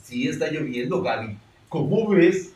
[0.00, 1.36] Sí, está lloviendo, Gaby.
[1.68, 2.54] ¿Cómo ves?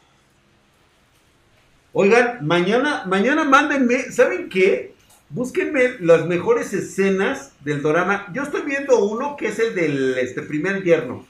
[1.92, 4.94] Oigan, mañana, mañana mándenme, ¿saben qué?
[5.32, 8.26] Búsquenme las mejores escenas del drama.
[8.34, 11.24] Yo estoy viendo uno que es el del este, primer yerno.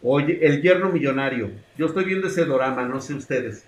[0.00, 1.50] Oye, el yerno millonario.
[1.76, 3.64] Yo estoy viendo ese drama, no sé ustedes.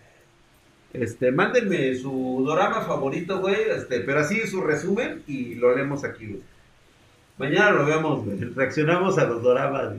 [0.92, 3.56] Este, mándenme su drama favorito, güey.
[3.68, 6.42] Este, pero así su resumen y lo leemos aquí, güey.
[7.36, 8.38] Mañana lo vemos, güey.
[8.38, 9.92] Reaccionamos a los doramas.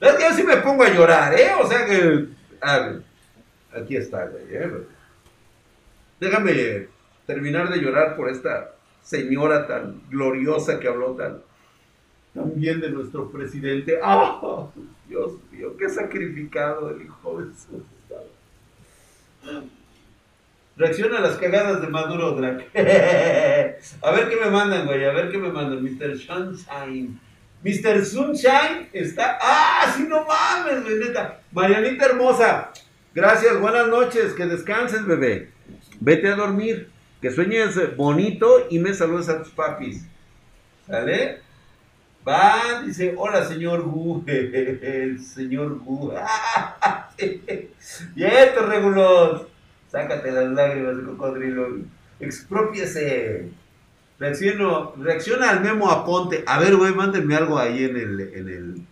[0.00, 1.50] Que yo sí me pongo a llorar, ¿eh?
[1.60, 2.28] O sea que.
[3.76, 4.44] aquí está, güey.
[4.50, 4.70] ¿eh?
[6.20, 6.97] Déjame
[7.28, 11.42] terminar de llorar por esta señora tan gloriosa que habló tan,
[12.34, 14.00] tan bien de nuestro presidente.
[14.02, 14.66] ¡Ah!
[15.06, 17.84] Dios mío, qué sacrificado el hijo de su.
[20.76, 22.68] Reacciona a las cagadas de Maduro, Drake.
[24.02, 25.04] a ver qué me mandan, güey.
[25.04, 25.82] A ver qué me mandan.
[25.82, 26.16] Mr.
[26.16, 27.20] Sunshine.
[27.62, 28.04] Mr.
[28.04, 29.38] Sunshine está.
[29.40, 29.92] ¡Ah!
[29.94, 31.14] Sí, no mames, güey.
[31.52, 32.72] Marianita hermosa.
[33.14, 34.32] Gracias, buenas noches.
[34.34, 35.50] Que descanses, bebé.
[36.00, 36.88] Vete a dormir.
[37.20, 40.06] Que sueñes bonito y me saludes a tus papis.
[40.86, 41.40] ¿Sale?
[42.26, 46.12] Va, dice, hola señor Gu, el señor Gu.
[48.16, 49.46] y esto, regulos.
[49.90, 51.78] Sácate las lágrimas de cocodrilo.
[52.20, 53.48] Expropiese.
[54.18, 56.44] Reacciono, reacciona al memo aponte.
[56.46, 58.82] A ver, güey, mándenme algo ahí en el, en el,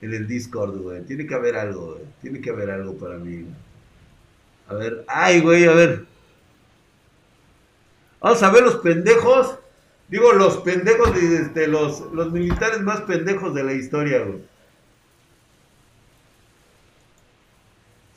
[0.00, 1.02] en el Discord, güey.
[1.02, 2.04] Tiene que haber algo, güey.
[2.22, 3.46] Tiene que haber algo para mí.
[4.68, 6.04] A ver, ay, güey, a ver.
[8.20, 9.58] Vamos a ver los pendejos.
[10.08, 12.02] Digo, los pendejos de, este, los,
[12.32, 14.24] militares más pendejos de la historia.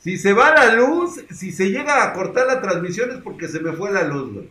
[0.00, 3.60] Si se va la luz, si se llega a cortar la transmisión es porque se
[3.60, 4.50] me fue la luz, güey.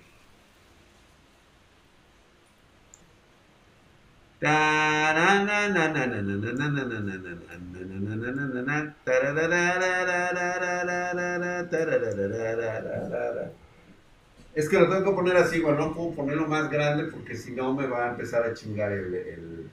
[14.55, 15.75] Es que lo tengo que poner así, güey.
[15.75, 19.69] No puedo ponerlo más grande porque si no me va a empezar a chingar el,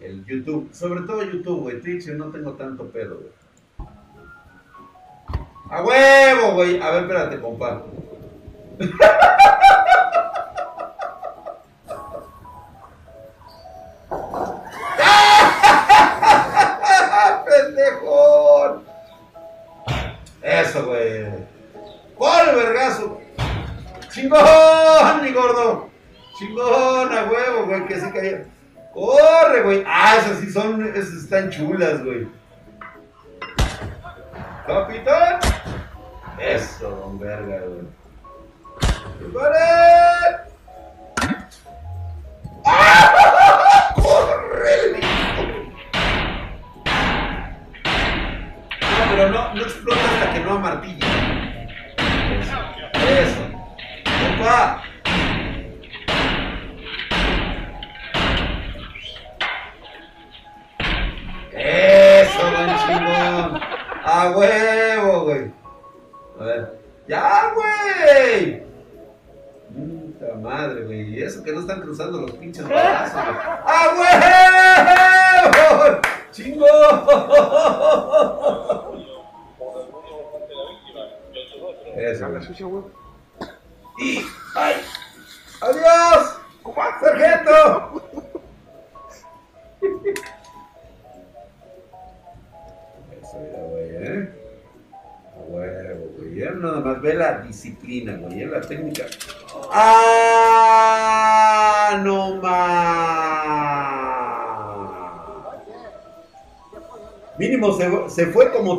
[0.00, 0.68] el, YouTube.
[0.72, 1.80] Sobre todo YouTube, güey.
[1.80, 3.88] Twitch no tengo tanto pedo, güey.
[5.70, 6.78] A huevo, güey.
[6.80, 7.82] A ver, espérate, compa.
[31.56, 32.26] chulas, güey.
[34.66, 35.40] ¡Capitán!
[36.38, 37.83] Eso, don verga, güey.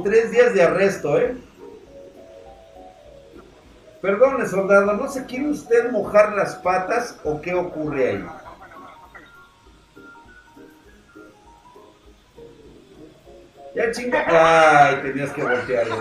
[0.06, 1.36] Tres días de arresto, ¿eh?
[4.04, 8.26] Perdone, soldado, ¿no se quiere usted mojar las patas o qué ocurre ahí?
[13.76, 14.26] Ya chinga.
[14.28, 15.98] Ay, tenías que voltearlo.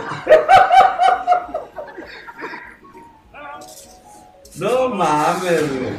[4.56, 5.92] No mames, güey.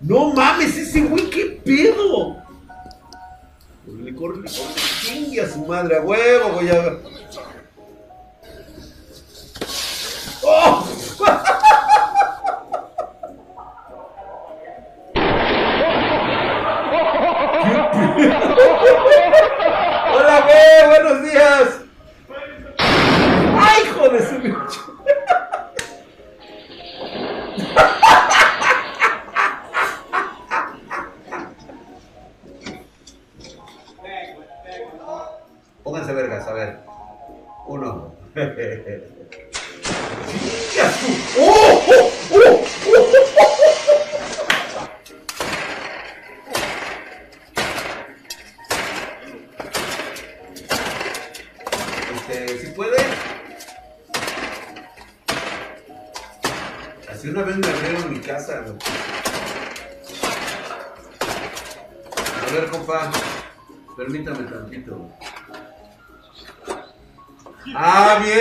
[0.00, 2.37] No mames, ese güey, qué pedo.
[4.18, 6.68] Corre, corre, chingue a su madre, a huevo, güey.
[6.70, 6.98] a-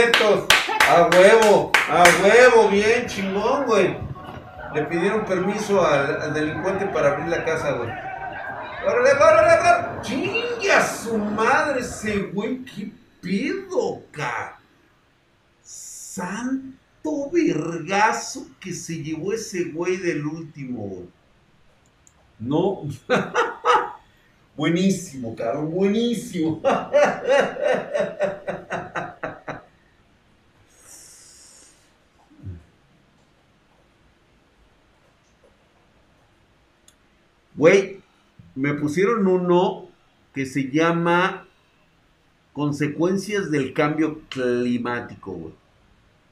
[0.10, 1.72] A huevo.
[1.89, 3.97] A huevo, bien, chingón, güey.
[4.74, 7.89] Le pidieron permiso al, delincuente para abrir la casa, güey.
[7.89, 10.01] ¡Órale, órale, órale!
[10.01, 12.64] ¡Chingue a su madre ese güey!
[12.64, 12.91] ¿Qué
[13.22, 14.60] pedo, ca?
[15.62, 21.03] Santo vergazo que se llevó ese güey del último.
[22.39, 22.84] No.
[24.55, 26.62] buenísimo, cabrón, buenísimo.
[37.58, 38.01] Güey,
[38.55, 39.88] me pusieron uno
[40.34, 41.47] que se llama
[42.53, 45.53] Consecuencias del cambio climático, güey.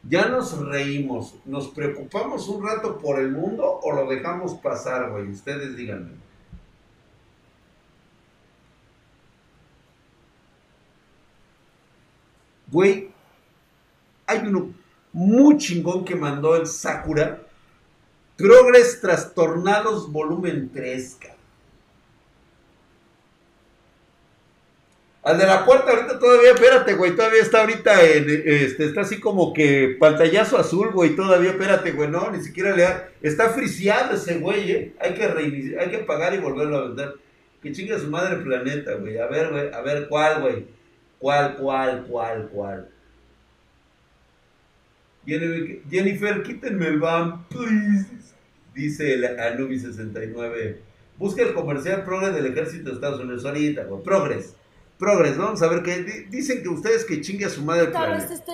[0.08, 5.30] Ya nos reímos, nos preocupamos un rato por el mundo o lo dejamos pasar, güey.
[5.30, 6.12] Ustedes díganme.
[12.72, 13.10] Güey,
[14.28, 14.74] hay uno
[15.14, 17.42] muy chingón que mandó el Sakura.
[18.38, 21.36] Progres Trastornados Volumen 3, cabrón.
[25.24, 29.20] Al de la puerta ahorita todavía, espérate, güey, todavía está ahorita en, este, está así
[29.20, 32.88] como que pantallazo azul, güey, todavía, espérate, güey, no, ni siquiera le
[33.28, 37.16] está friseado ese güey, eh, hay que reiniciar, hay que pagar y volverlo a vender.
[37.64, 40.68] Que chingue a su madre el planeta, güey, a ver, güey, a ver, ¿cuál, güey?
[41.18, 42.90] ¿Cuál, cuál, cuál, cuál?
[45.26, 48.06] Jennifer, quítenme el van, please.
[48.74, 50.78] Dice el Anubi69.
[51.18, 54.04] Busca el comercial Progress del Ejército de Estados Unidos ahorita, güey.
[54.04, 54.56] Progress.
[55.00, 56.04] Progress, vamos a ver qué.
[56.04, 58.52] di- Dicen que ustedes que chingue a su madre Claro, este, este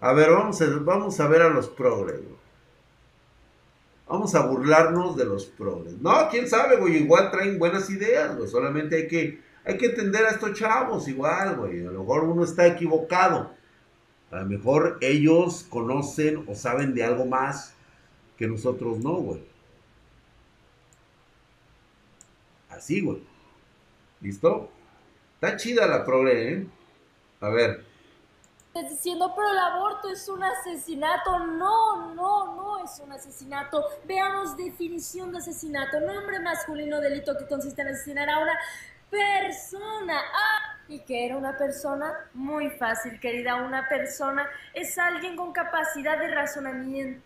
[0.00, 2.34] A ver, vamos a, vamos a ver a los progres, güey.
[4.06, 5.94] Vamos a burlarnos de los progres.
[6.00, 6.96] No, quién sabe, güey.
[6.98, 8.48] Igual traen buenas ideas, güey.
[8.48, 11.80] Solamente hay que, hay que entender a estos chavos igual, güey.
[11.86, 13.52] A lo mejor uno está equivocado.
[14.34, 17.72] A lo mejor ellos conocen o saben de algo más
[18.36, 19.44] que nosotros no, güey.
[22.68, 23.22] Así, güey.
[24.20, 24.70] ¿Listo?
[25.34, 26.66] Está chida la progre, ¿eh?
[27.40, 27.84] A ver.
[28.74, 31.38] Estás diciendo, pero el aborto es un asesinato.
[31.38, 33.84] No, no, no es un asesinato.
[34.04, 36.00] Veamos definición de asesinato.
[36.00, 38.58] Nombre masculino, delito que consiste en asesinar a una
[39.08, 40.18] persona.
[40.18, 42.12] Ah, ¿y qué era una persona?
[42.34, 43.56] Muy fácil, querida.
[43.56, 47.22] Una persona es alguien con capacidad de razonamiento.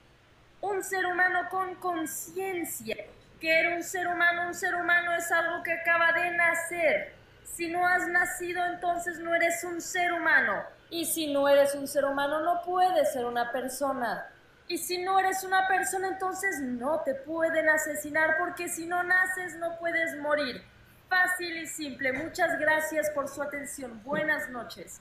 [0.60, 2.96] Un ser humano con conciencia.
[3.40, 4.48] ¿Qué era un ser humano?
[4.48, 7.14] Un ser humano es algo que acaba de nacer.
[7.44, 10.62] Si no has nacido, entonces no eres un ser humano.
[10.90, 14.26] Y si no eres un ser humano, no puedes ser una persona.
[14.66, 19.56] Y si no eres una persona, entonces no te pueden asesinar porque si no naces
[19.56, 20.62] no puedes morir.
[21.08, 22.12] Fácil y simple.
[22.12, 24.02] Muchas gracias por su atención.
[24.04, 25.00] Buenas noches.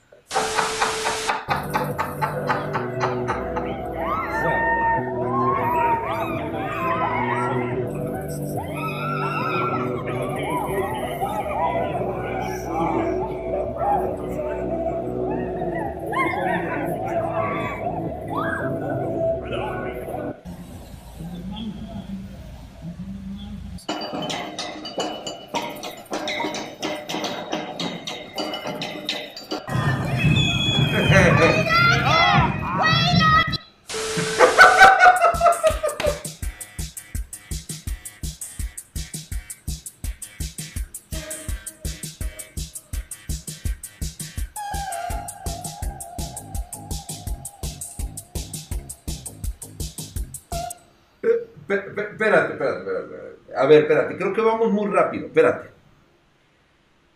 [51.68, 53.54] Espérate, espérate, espérate.
[53.56, 55.68] A ver, espérate, creo que vamos muy rápido, espérate.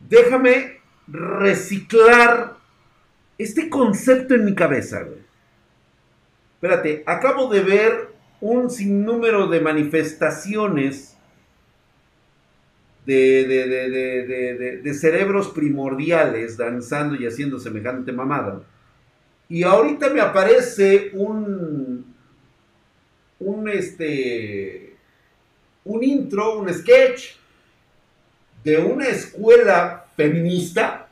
[0.00, 2.57] Déjame reciclar
[3.38, 5.18] este concepto en mi cabeza, güey.
[6.55, 8.09] Espérate, acabo de ver
[8.40, 11.16] un sinnúmero de manifestaciones
[13.07, 18.62] de, de- de- de cerebros primordiales danzando y haciendo semejante mamada.
[19.48, 21.81] Y ahorita me aparece un,
[23.45, 24.97] un este
[25.84, 27.36] un intro, un sketch
[28.64, 31.03] de una escuela feminista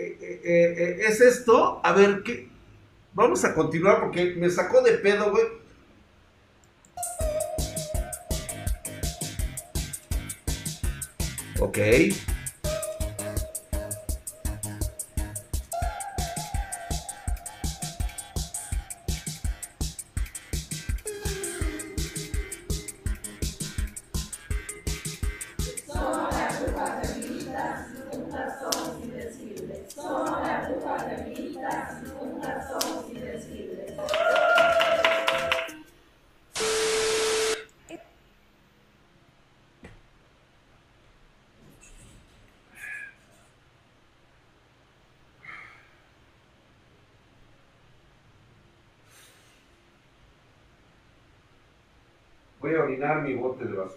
[0.00, 1.80] Eh, eh, eh, ¿Es esto?
[1.84, 2.48] A ver, ¿qué?
[3.12, 5.44] Vamos a continuar porque me sacó de pedo, güey.
[11.60, 11.78] Ok.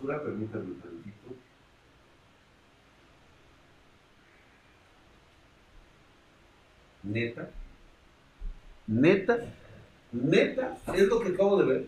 [0.04, 1.36] Basura, permítanme un tantito.
[7.04, 7.50] Neta.
[8.88, 9.38] Neta.
[10.12, 10.78] Neta.
[10.94, 11.88] Es lo que acabo de ver.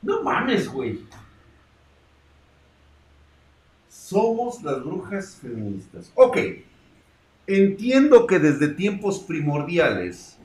[0.00, 1.00] No mames, güey.
[3.88, 6.10] Somos las brujas feministas.
[6.14, 6.38] Ok.
[7.46, 10.38] Entiendo que desde tiempos primordiales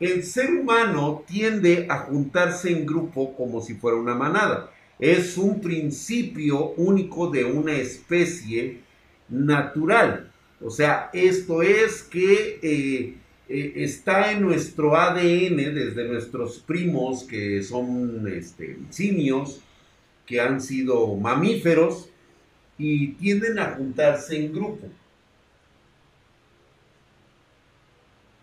[0.00, 4.70] el ser humano tiende a juntarse en grupo como si fuera una manada.
[4.98, 8.80] Es un principio único de una especie
[9.28, 10.30] natural.
[10.60, 13.14] O sea, esto es que eh,
[13.48, 19.60] eh, está en nuestro ADN desde nuestros primos que son este, simios,
[20.26, 22.08] que han sido mamíferos
[22.78, 24.88] y tienden a juntarse en grupo.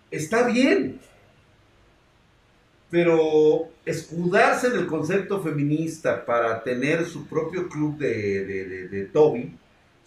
[0.09, 0.99] Está bien,
[2.93, 9.05] pero escudarse en el concepto feminista para tener su propio club de, de, de, de
[9.05, 9.57] Toby,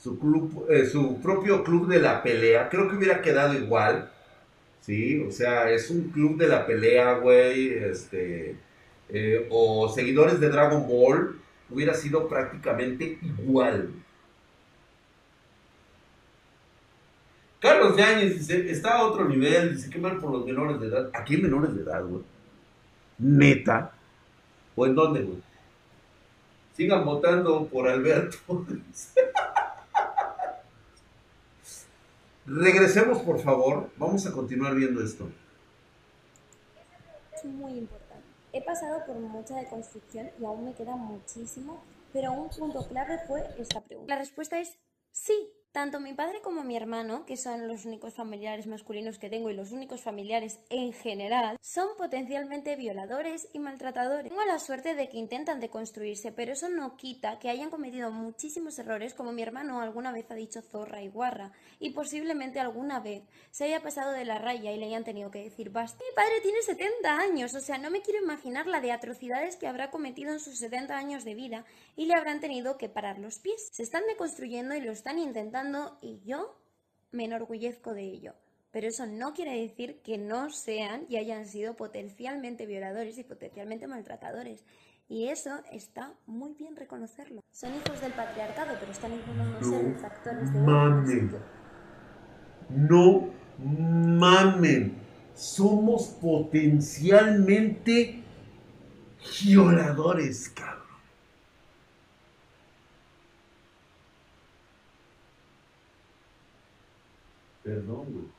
[0.01, 4.13] su, club, eh, su propio club de la pelea, creo que hubiera quedado igual.
[4.83, 8.55] Sí, o sea, es un club de la pelea, güey, este,
[9.09, 13.91] eh, o seguidores de Dragon Ball, hubiera sido prácticamente igual.
[17.59, 21.11] Carlos Yáñez dice, está a otro nivel, dice, qué mal por los menores de edad.
[21.15, 22.23] Aquí hay menores de edad, güey.
[23.19, 23.93] ¿Neta?
[24.75, 25.43] ¿O en dónde, güey?
[26.75, 28.37] Sigan votando por Alberto.
[32.47, 33.91] Regresemos, por favor.
[33.97, 35.29] Vamos a continuar viendo esto.
[37.35, 38.25] es muy importante.
[38.53, 43.43] He pasado por mucha deconstrucción y aún me queda muchísimo, pero un punto clave fue
[43.59, 44.15] esta pregunta.
[44.15, 44.79] La respuesta es
[45.11, 45.51] sí.
[45.77, 49.55] Tanto mi padre como mi hermano, que son los únicos familiares masculinos que tengo y
[49.55, 54.31] los únicos familiares en general, son potencialmente violadores y maltratadores.
[54.31, 58.79] Tengo la suerte de que intentan deconstruirse, pero eso no quita que hayan cometido muchísimos
[58.79, 63.25] errores, como mi hermano alguna vez ha dicho zorra y guarra, y posiblemente alguna vez
[63.51, 66.03] se haya pasado de la raya y le hayan tenido que decir basta.
[66.03, 69.67] Mi padre tiene 70 años, o sea, no me quiero imaginar la de atrocidades que
[69.67, 71.67] habrá cometido en sus 70 años de vida
[71.97, 73.69] y le habrán tenido que parar los pies.
[73.73, 75.66] Se están deconstruyendo y lo están intentando
[76.01, 76.59] y yo
[77.13, 78.35] me enorgullezco de ello.
[78.71, 83.87] Pero eso no quiere decir que no sean y hayan sido potencialmente violadores y potencialmente
[83.87, 84.65] maltratadores.
[85.09, 87.43] Y eso está muy bien reconocerlo.
[87.51, 91.35] Son hijos del patriarcado, pero están intentando ser factores de mamen.
[92.69, 94.95] No mamen.
[95.35, 98.23] Somos potencialmente
[99.45, 100.86] violadores, cabrón.
[107.67, 108.31] Perdón.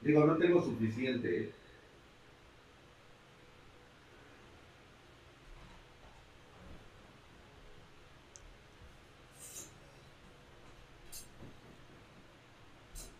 [0.00, 1.42] Digo, no tengo suficiente.
[1.42, 1.52] ¿eh?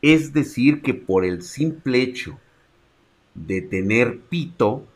[0.02, 2.40] Es decir, que por el simple hecho
[3.36, 4.86] de tener pito,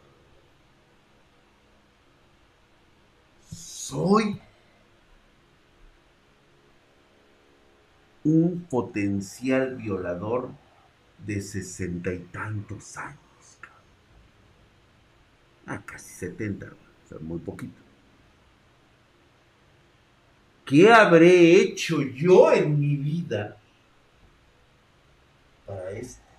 [3.51, 4.41] soy
[8.25, 10.51] un potencial violador
[11.27, 13.19] de sesenta y tantos años.
[15.67, 16.67] Ah, casi setenta,
[17.21, 17.81] muy poquito.
[20.65, 23.57] ¿Qué habré hecho yo en mi vida
[25.67, 26.30] para esto?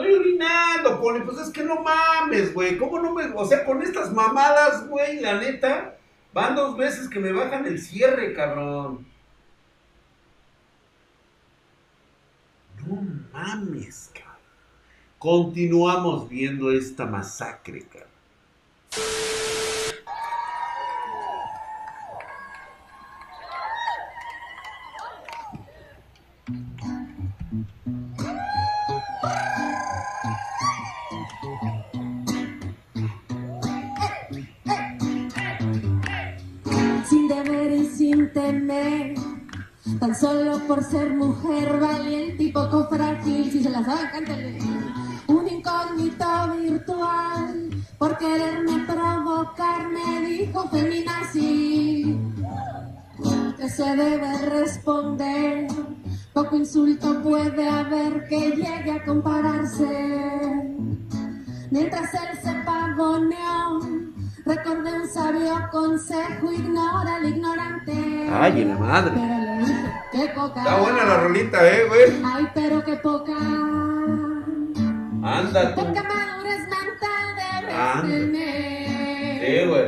[0.00, 2.78] Estoy orinando, Poli, pues es que no mames, güey.
[2.78, 3.24] ¿Cómo no me.?
[3.34, 5.98] O sea, con estas mamadas, güey, la neta,
[6.32, 9.06] van dos veces que me bajan el cierre, cabrón.
[12.78, 14.30] No mames, cabrón.
[15.18, 19.29] Continuamos viendo esta masacre, cabrón.
[40.70, 44.56] Por ser mujer valiente y poco frágil, si se las sabe, cántale.
[45.26, 46.26] Un incógnito
[46.62, 52.16] virtual, por quererme provocar, me dijo feminazi.
[53.56, 55.66] Que se debe responder,
[56.32, 60.72] poco insulto puede haber que llegue a compararse.
[61.72, 63.80] Mientras él se pavoneó,
[64.50, 67.92] recordé un sabio consejo, ignora al ignorante.
[68.32, 69.12] Ay, la madre.
[69.14, 70.60] Pero qué poca.
[70.60, 72.22] Está buena la rolita, eh, güey.
[72.24, 73.32] Ay, pero qué poca.
[75.22, 75.80] Anda tú.
[75.80, 77.26] Poca madurez mental
[78.08, 79.40] tener.
[79.40, 79.86] Sí, güey.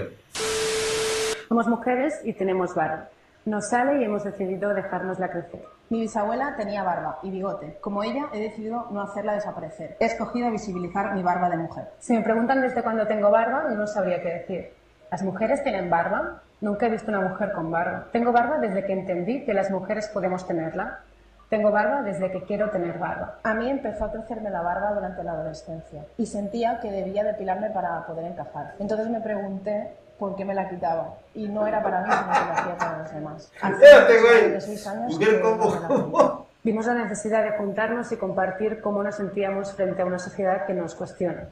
[1.49, 3.09] Somos mujeres y tenemos barba.
[3.45, 5.65] Nos sale y hemos decidido dejárnosla crecer.
[5.91, 7.77] Mi bisabuela tenía barba y bigote.
[7.81, 9.97] Como ella, he decidido no hacerla desaparecer.
[9.99, 11.89] He escogido visibilizar mi barba de mujer.
[11.99, 14.73] Si me preguntan desde cuándo tengo barba, no sabría qué decir.
[15.11, 16.41] ¿Las mujeres tienen barba?
[16.61, 18.07] Nunca he visto una mujer con barba.
[18.13, 21.01] Tengo barba desde que entendí que las mujeres podemos tenerla.
[21.49, 23.41] Tengo barba desde que quiero tener barba.
[23.43, 27.71] A mí empezó a crecerme la barba durante la adolescencia y sentía que debía depilarme
[27.71, 28.77] para poder encajar.
[28.79, 29.93] Entonces me pregunté
[30.23, 31.17] por qué me la quitaba.
[31.35, 33.53] Y no era para mí, sino que lo hacía para los demás.
[33.61, 34.51] Hace Espérate, güey.
[34.53, 36.47] 16 años Ver que cómo- no me la quito.
[36.63, 40.75] Vimos la necesidad de juntarnos y compartir cómo nos sentíamos frente a una sociedad que
[40.75, 41.49] nos cuestiona.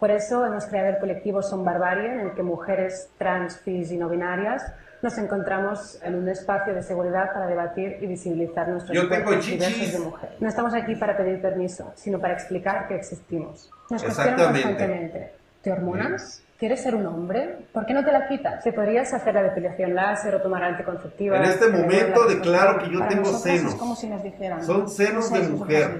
[0.00, 3.98] Por eso hemos creado el colectivo Son Barbarie, en el que mujeres trans, cis y
[3.98, 4.64] no binarias
[5.02, 9.92] nos encontramos en un espacio de seguridad para debatir y visibilizar nuestros Yo tengo chichis.
[9.92, 10.30] de mujer.
[10.40, 13.70] No estamos aquí para pedir permiso, sino para explicar que existimos.
[13.90, 15.32] Nos cuestionan constantemente.
[15.60, 16.42] ¿Te hormonas?
[16.58, 17.66] ¿Quieres ser un hombre?
[17.70, 18.64] ¿Por qué no te la quitas?
[18.64, 21.36] Te podrías hacer la depilación láser o tomar anticonceptiva.
[21.36, 23.72] En este momento declaro que yo Para tengo senos.
[23.74, 24.64] Es como si nos dijeran.
[24.64, 25.98] Son senos no de mujer.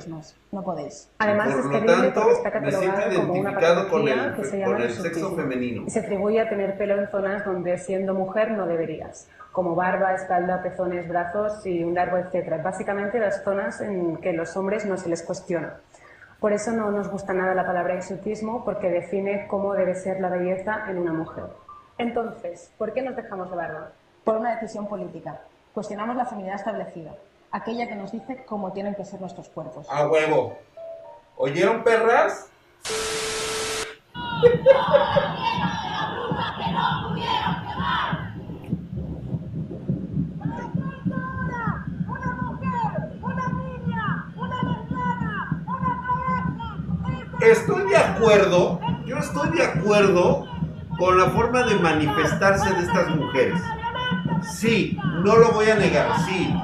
[0.52, 1.10] No podéis.
[1.18, 4.44] Además Por es lo tanto, está me siento catalogado como una identificado con el- que
[4.44, 5.84] se con llama el sexo femenino.
[5.86, 10.14] Y se atribuye a tener pelo en zonas donde siendo mujer no deberías, como barba,
[10.14, 12.62] espalda, pezones, brazos y un largo etcétera.
[12.62, 15.74] Básicamente las zonas en que los hombres no se les cuestiona.
[16.40, 20.28] Por eso no nos gusta nada la palabra hirsutismo porque define cómo debe ser la
[20.28, 21.44] belleza en una mujer.
[21.98, 23.92] Entonces, ¿por qué nos dejamos de barba?
[24.24, 25.40] Por una decisión política.
[25.72, 27.14] Cuestionamos la feminidad establecida,
[27.50, 29.86] aquella que nos dice cómo tienen que ser nuestros cuerpos.
[29.90, 30.56] A huevo.
[31.36, 32.48] ¿Oyeron perras?
[47.40, 50.46] Estoy de acuerdo, yo estoy de acuerdo
[50.98, 53.60] con la forma de manifestarse de estas mujeres.
[54.54, 56.54] Sí, no lo voy a negar, sí.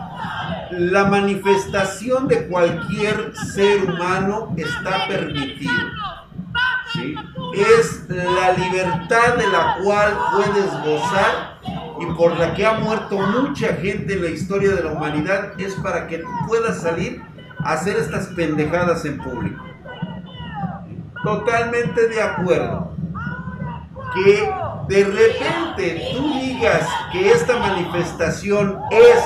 [0.71, 6.27] La manifestación de cualquier ser humano está permitida.
[6.93, 7.15] ¿sí?
[7.55, 11.61] Es la libertad de la cual puedes gozar
[12.01, 15.75] y por la que ha muerto mucha gente en la historia de la humanidad, es
[15.77, 17.23] para que tú puedas salir
[17.59, 19.72] a hacer estas pendejadas en público.
[21.23, 22.93] Totalmente de acuerdo.
[24.15, 24.51] Que
[24.89, 29.19] de repente tú digas que esta manifestación es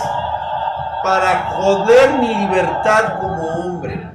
[1.02, 4.10] para joder mi libertad como hombre.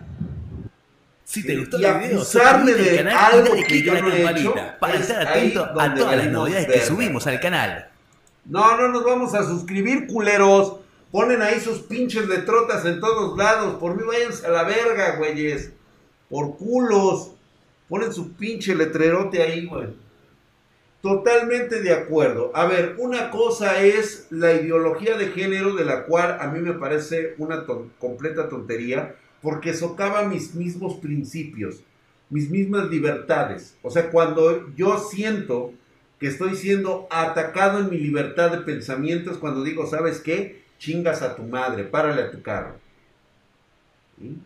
[1.24, 4.02] Si te gustó Y el video, acusarme suscríbete de al canal algo dale a la
[4.02, 7.40] no he campanita hecho, para es estar atento a todas las novedades que subimos al
[7.40, 7.90] canal.
[8.46, 10.78] No, no nos vamos a suscribir, culeros.
[11.12, 13.76] Ponen ahí sus pinches letrotas en todos lados.
[13.80, 15.72] Por mí váyanse a la verga, güeyes.
[16.30, 17.32] Por culos.
[17.92, 19.90] Ponen su pinche letrerote ahí, güey.
[21.02, 22.50] Totalmente de acuerdo.
[22.56, 26.72] A ver, una cosa es la ideología de género de la cual a mí me
[26.72, 27.66] parece una
[28.00, 31.82] completa tontería porque socava mis mismos principios,
[32.30, 33.76] mis mismas libertades.
[33.82, 35.74] O sea, cuando yo siento
[36.18, 40.64] que estoy siendo atacado en mi libertad de pensamientos, cuando digo, ¿sabes qué?
[40.80, 42.78] Chingas a tu madre, párale a tu carro.
[44.18, 44.38] ¿Sí?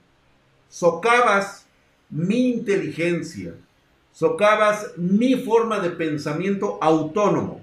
[0.68, 1.64] Socavas
[2.16, 3.53] mi inteligencia,
[4.13, 7.61] socavas mi forma de pensamiento autónomo.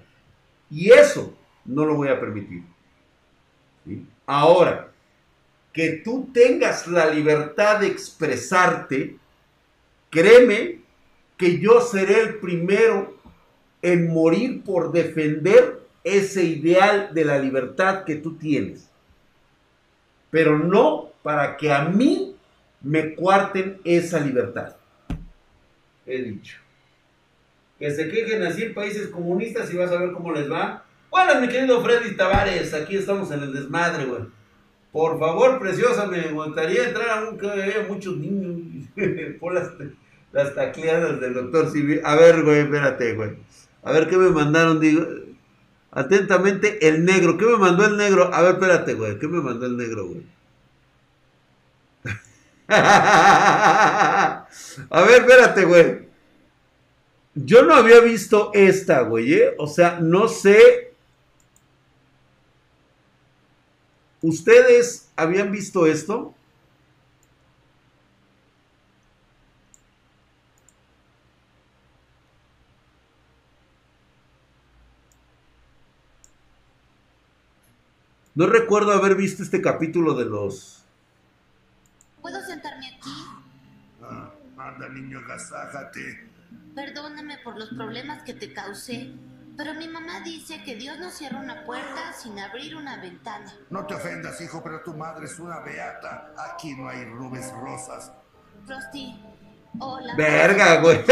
[0.70, 1.34] Y eso
[1.64, 2.62] no lo voy a permitir.
[4.26, 4.92] Ahora,
[5.72, 9.16] que tú tengas la libertad de expresarte,
[10.10, 10.80] créeme
[11.38, 13.16] que yo seré el primero
[13.80, 18.90] en morir por defender ese ideal de la libertad que tú tienes.
[20.30, 22.36] Pero no para que a mí
[22.82, 24.76] me cuarten esa libertad.
[26.06, 26.58] He dicho.
[27.78, 30.84] Que se quejen así en países comunistas y vas a ver cómo les va.
[31.10, 34.22] Bueno, mi querido Freddy Tavares, aquí estamos en el desmadre, güey.
[34.92, 38.88] Por favor, preciosa, me gustaría entrar a un que haya muchos niños.
[39.40, 39.70] Por las,
[40.32, 42.00] las tacleadas del doctor Civil.
[42.04, 43.30] A ver, güey, espérate, güey.
[43.82, 45.04] A ver qué me mandaron, digo.
[45.90, 47.36] Atentamente, el negro.
[47.36, 48.32] ¿Qué me mandó el negro?
[48.32, 49.18] A ver, espérate, güey.
[49.18, 50.22] ¿Qué me mandó el negro, güey?
[52.68, 54.46] A
[54.90, 56.08] ver, espérate, güey.
[57.34, 59.54] Yo no había visto esta, güey, ¿eh?
[59.58, 60.94] O sea, no sé.
[64.20, 66.34] ¿Ustedes habían visto esto?
[78.34, 80.82] No recuerdo haber visto este capítulo de los...
[82.22, 83.10] ¿Puedo sentarme aquí?
[84.02, 86.30] Ah, anda, niño, agasájate.
[86.74, 89.12] Perdóname por los problemas que te causé,
[89.56, 93.52] pero mi mamá dice que Dios no cierra una puerta sin abrir una ventana.
[93.70, 96.32] No te ofendas, hijo, pero tu madre es una beata.
[96.52, 98.12] Aquí no hay rubes rosas.
[98.66, 99.20] Frosty,
[99.78, 100.14] hola.
[100.16, 101.04] Verga, güey.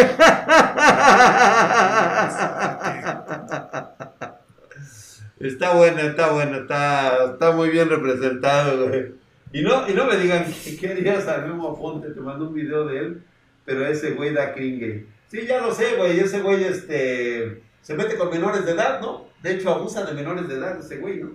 [5.40, 9.14] Está buena, está buena, está, está muy bien representado, güey.
[9.52, 12.54] Y no, y no me digan que qué harías a Memo Aponte, te mandó un
[12.54, 13.24] video de él,
[13.64, 15.06] pero ese güey da cringe.
[15.28, 19.26] Sí, ya lo sé, güey, ese güey este, se mete con menores de edad, ¿no?
[19.42, 21.30] De hecho, abusa de menores de edad ese güey, ¿no?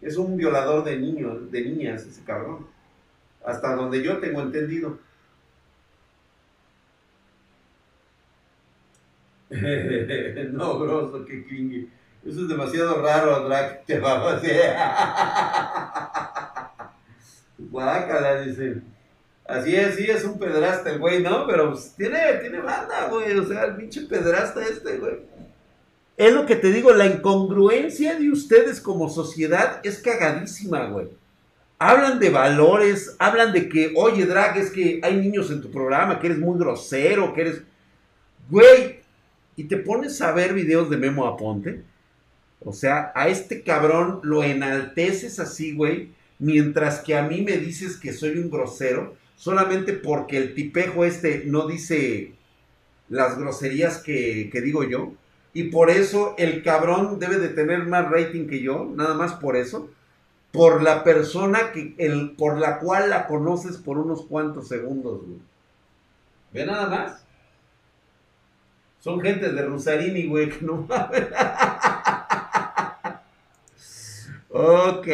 [0.00, 2.66] Es un violador de niños, de niñas, ese cabrón.
[3.44, 4.98] Hasta donde yo tengo entendido.
[10.52, 11.88] no, grosso, qué cringe.
[12.24, 13.84] Eso es demasiado raro, Drac.
[13.86, 14.40] Te va a.
[17.58, 18.82] Guácala, dice.
[19.50, 21.46] Así es, sí, es un pedrasta el güey, ¿no?
[21.46, 23.36] Pero pues, tiene, tiene banda, güey.
[23.36, 25.14] O sea, el pinche pedrasta este, güey.
[26.16, 31.08] Es lo que te digo, la incongruencia de ustedes como sociedad es cagadísima, güey.
[31.78, 36.20] Hablan de valores, hablan de que, oye, Drag, es que hay niños en tu programa,
[36.20, 37.62] que eres muy grosero, que eres...
[38.50, 39.00] Güey,
[39.56, 41.82] y te pones a ver videos de Memo Aponte.
[42.62, 47.96] O sea, a este cabrón lo enalteces así, güey, mientras que a mí me dices
[47.96, 52.34] que soy un grosero, solamente porque el tipejo este no dice
[53.08, 55.14] las groserías que, que digo yo.
[55.54, 59.56] Y por eso el cabrón debe de tener más rating que yo, nada más por
[59.56, 59.88] eso.
[60.52, 65.40] Por la persona que, el, por la cual la conoces por unos cuantos segundos, güey.
[66.52, 67.24] Ve nada más.
[68.98, 71.22] Son gente de Rusarini, güey, que no mames.
[74.50, 75.08] ok,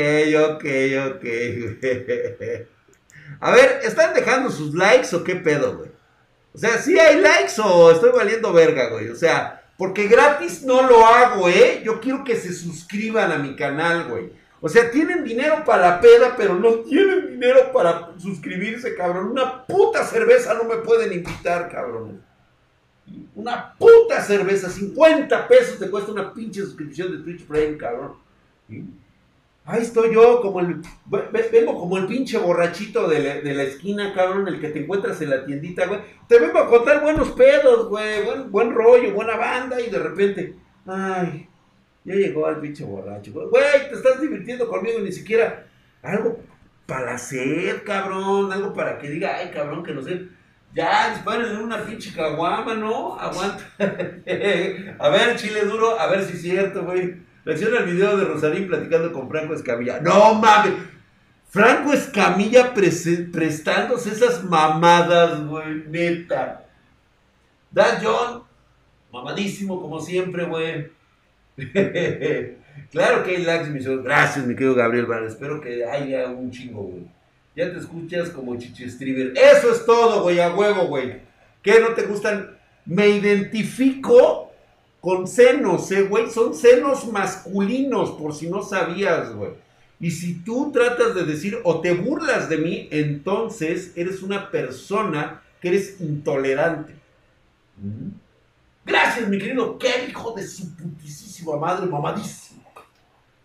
[0.51, 0.64] ok,
[1.12, 2.76] ok, güey.
[3.41, 5.91] A ver, ¿están dejando sus likes o qué pedo, güey?
[6.55, 9.09] O sea, ¿sí hay likes o estoy valiendo verga, güey?
[9.09, 11.83] O sea, porque gratis no lo hago, ¿eh?
[11.85, 14.33] Yo quiero que se suscriban a mi canal, güey.
[14.61, 19.31] O sea, tienen dinero para peda, pero no tienen dinero para suscribirse, cabrón.
[19.31, 22.22] Una puta cerveza no me pueden invitar, cabrón.
[23.35, 28.14] Una puta cerveza, 50 pesos te cuesta una pinche suscripción de Twitch Prime, cabrón.
[29.69, 30.81] Ahí estoy yo, como el.
[31.51, 35.21] Vengo como el pinche borrachito de la, de la, esquina, cabrón, el que te encuentras
[35.21, 36.01] en la tiendita, güey.
[36.29, 38.25] Te vengo a contar buenos pedos, güey.
[38.25, 40.55] Buen, buen rollo, buena banda, y de repente.
[40.87, 41.49] Ay,
[42.05, 43.49] ya llegó al pinche borracho, güey.
[43.49, 45.67] Güey, te estás divirtiendo conmigo, ni siquiera.
[46.01, 46.39] Algo
[46.87, 48.53] para hacer, cabrón.
[48.53, 50.29] Algo para que diga, ay, cabrón, que no sé.
[50.75, 53.19] Ya, disparen en una pinche caguama, ¿no?
[53.19, 53.64] Aguanta.
[53.79, 57.26] a ver, chile duro, a ver si es cierto, güey.
[57.47, 60.01] Reacciona al video de Rosarín platicando con Franco Escamilla.
[60.01, 60.74] No mames.
[61.49, 65.84] Franco Escamilla prestándose esas mamadas, güey.
[65.88, 66.66] Neta.
[67.70, 68.42] Dan John.
[69.12, 70.90] Mamadísimo como siempre, güey.
[72.90, 75.22] claro que hay likes, mis Gracias, mi querido Gabriel Bar.
[75.22, 77.07] Espero que haya un chingo, güey.
[77.55, 79.34] Ya te escuchas como chichistriver.
[79.38, 81.20] Eso es todo, güey, a huevo, güey.
[81.62, 82.59] ¿Qué no te gustan?
[82.84, 84.45] Me identifico
[85.07, 86.29] con senos, eh, güey.
[86.33, 89.53] Son senos masculinos, por si no sabías, güey.
[90.01, 95.45] Y si tú tratas de decir o te burlas de mí, entonces eres una persona
[95.61, 96.97] que eres intolerante.
[97.77, 98.09] ¿Mm?
[98.85, 102.65] Gracias, mi querido Kev, hijo de su putísima madre, mamadísimo.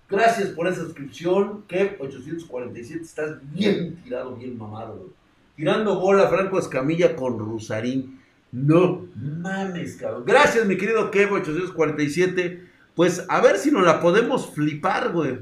[0.10, 3.02] Gracias por esa suscripción, Kev847.
[3.02, 5.12] Estás bien tirado, bien mamado, güey.
[5.56, 8.20] Tirando bola Franco Escamilla con Rusarín.
[8.52, 10.24] No mames, cabrón.
[10.26, 12.68] Gracias, mi querido Kevo847.
[12.96, 15.40] Pues a ver si nos la podemos flipar, güey.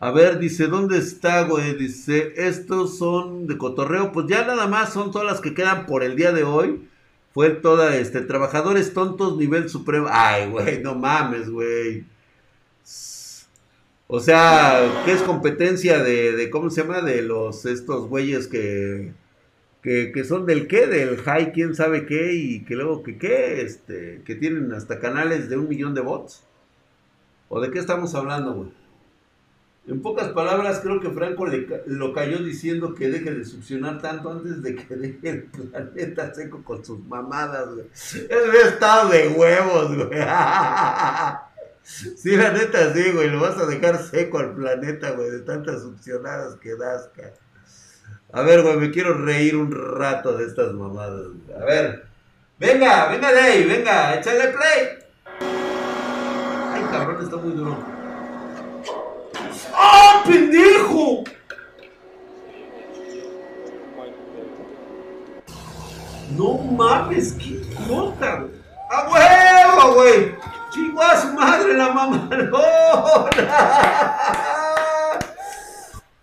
[0.00, 1.74] A ver, dice, ¿dónde está, güey?
[1.74, 4.12] Dice, estos son de cotorreo.
[4.12, 6.88] Pues ya nada más son todas las que quedan por el día de hoy.
[7.34, 10.06] Fue toda, este, trabajadores tontos nivel supremo.
[10.10, 12.04] Ay, güey, no mames, güey.
[14.06, 17.02] O sea, ¿qué es competencia de, de, ¿cómo se llama?
[17.02, 19.12] De los, estos güeyes que
[19.82, 23.62] que, que, son del qué, del high, quién sabe qué, y que luego que qué,
[23.62, 26.44] este, que tienen hasta canales de un millón de bots.
[27.48, 28.70] ¿O de qué estamos hablando, güey?
[29.86, 34.30] En pocas palabras, creo que Franco le, lo cayó diciendo que deje de succionar tanto
[34.30, 37.86] antes de que deje el planeta seco con sus mamadas, güey.
[38.30, 40.20] Había estado de huevos, güey.
[41.82, 43.30] Sí, la neta, sí, güey.
[43.30, 47.32] Lo vas a dejar seco al planeta, güey, de tantas succionadas que das, cara.
[48.32, 51.28] A ver, güey, me quiero reír un rato de estas mamadas.
[51.58, 52.06] A ver.
[52.58, 54.98] Venga, venga de ahí, venga, échale play.
[56.72, 57.78] Ay, cabrón, está muy duro.
[59.74, 61.24] ¡Ah, pendejo!
[66.36, 68.50] No mames, qué idiota, güey.
[68.90, 70.34] ¡A huevo, güey!
[70.70, 72.28] ¡Chingó a su madre la mamá!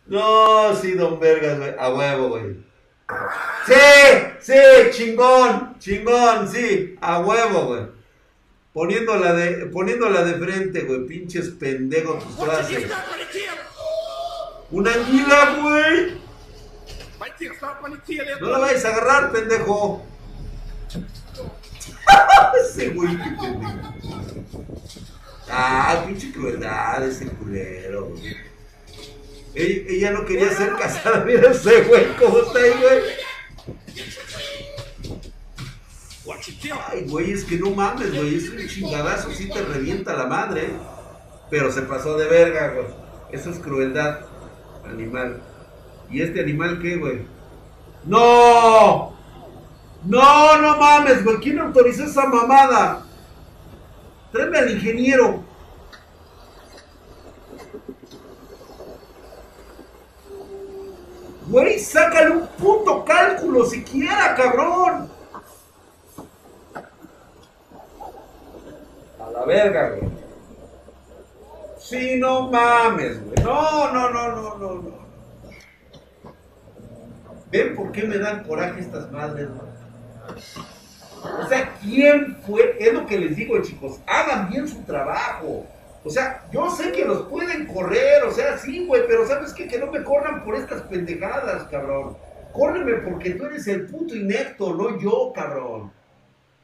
[0.07, 0.75] ¡No!
[0.75, 1.75] Sí, don Vergas, güey.
[1.77, 2.65] A huevo, güey.
[3.67, 3.73] Sí,
[4.39, 4.53] sí,
[4.91, 7.83] chingón, chingón, sí, a huevo, güey.
[8.73, 12.91] Poniéndola de, poniéndola de frente, güey, pinches pendejos tus frases.
[14.71, 16.17] Una anguila, güey.
[18.41, 20.03] No la vais a agarrar, pendejo.
[22.63, 24.65] ese güey, qué pendejo.
[25.49, 28.35] Ah, pinche crueldad ese culero, güey.
[29.55, 31.23] Ella, ella, no quería ser casada.
[31.25, 33.25] Mira ese güey, ¿cómo está ahí, güey?
[36.91, 38.35] Ay, güey, es que no mames, güey.
[38.35, 40.69] Es un chingadazo, sí te revienta la madre.
[41.49, 42.87] Pero se pasó de verga, güey.
[43.31, 44.21] Eso es crueldad
[44.85, 45.41] animal.
[46.09, 47.21] ¿Y este animal qué, güey?
[48.05, 49.15] ¡No!
[50.03, 51.37] No, no mames, güey.
[51.37, 53.05] ¿Quién autorizó esa mamada?
[54.31, 55.43] Tráeme al ingeniero.
[61.47, 65.09] Güey, sácale un puto cálculo siquiera, cabrón.
[69.19, 70.09] A la verga, güey.
[71.77, 73.35] Sí, no mames, güey.
[73.43, 75.05] No, no, no, no, no, no.
[77.51, 79.65] ¿Ven por qué me dan coraje estas madres, güey?
[81.43, 82.75] O sea, ¿quién fue?
[82.79, 83.99] Es lo que les digo, chicos.
[84.07, 85.67] Hagan bien su trabajo.
[86.05, 89.67] O sea, yo sé que los pueden correr, o sea, sí, güey, pero ¿sabes qué?
[89.67, 92.15] Que no me corran por estas pendejadas, cabrón.
[92.53, 95.91] Córreme porque tú eres el puto inepto, no yo, cabrón.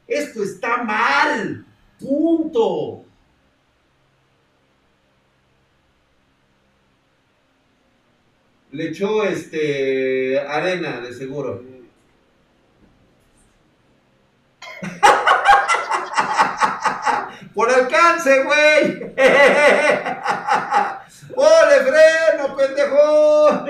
[0.06, 1.66] Esto está mal.
[1.98, 3.04] Punto.
[8.70, 11.71] Le echó este arena, de seguro.
[17.54, 19.02] Por alcance, güey.
[21.34, 23.64] ¡Ole, freno, pendejo!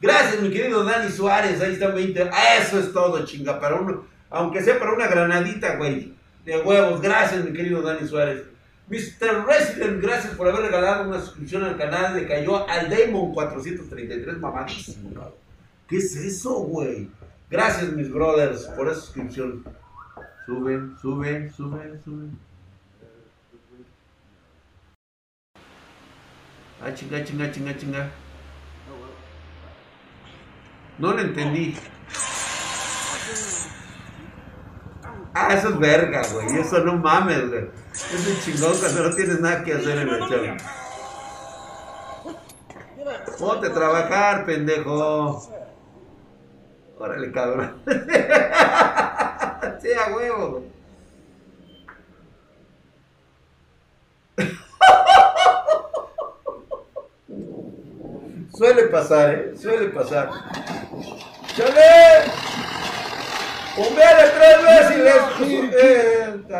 [0.00, 1.60] Gracias, mi querido Dani Suárez.
[1.60, 2.30] Ahí están 20.
[2.32, 3.58] Ah, Eso es todo, chinga.
[3.60, 6.14] Para uno, aunque sea para una granadita, güey.
[6.44, 7.00] De huevos.
[7.00, 8.42] Gracias, mi querido Dani Suárez.
[8.88, 9.46] Mr.
[9.46, 12.14] Resident, gracias por haber regalado una suscripción al canal.
[12.14, 15.32] Le cayó al Damon 433, mamadísimo, cabrón.
[15.88, 17.08] ¿Qué es eso, güey?
[17.50, 19.64] Gracias, mis brothers, por esa suscripción.
[20.44, 22.26] Sube, sube, sube, sube.
[26.82, 28.10] Ah, chinga, chinga, chinga, chinga.
[30.98, 31.76] No lo entendí.
[35.34, 36.60] Ah, eso es verga, güey.
[36.60, 37.64] Eso no mames, güey.
[37.92, 40.56] Es un chingón cuando no tienes nada que hacer en el show.
[43.38, 45.42] Ponte a trabajar, pendejo.
[46.98, 47.82] Órale, cabrón.
[49.82, 50.64] sí, huevo.
[58.56, 59.52] Suele pasar, ¿eh?
[59.60, 60.30] Suele pasar.
[61.56, 62.30] ¡Chale!
[63.74, 64.96] ¡Pombeale tres veces
[65.40, 66.54] y les!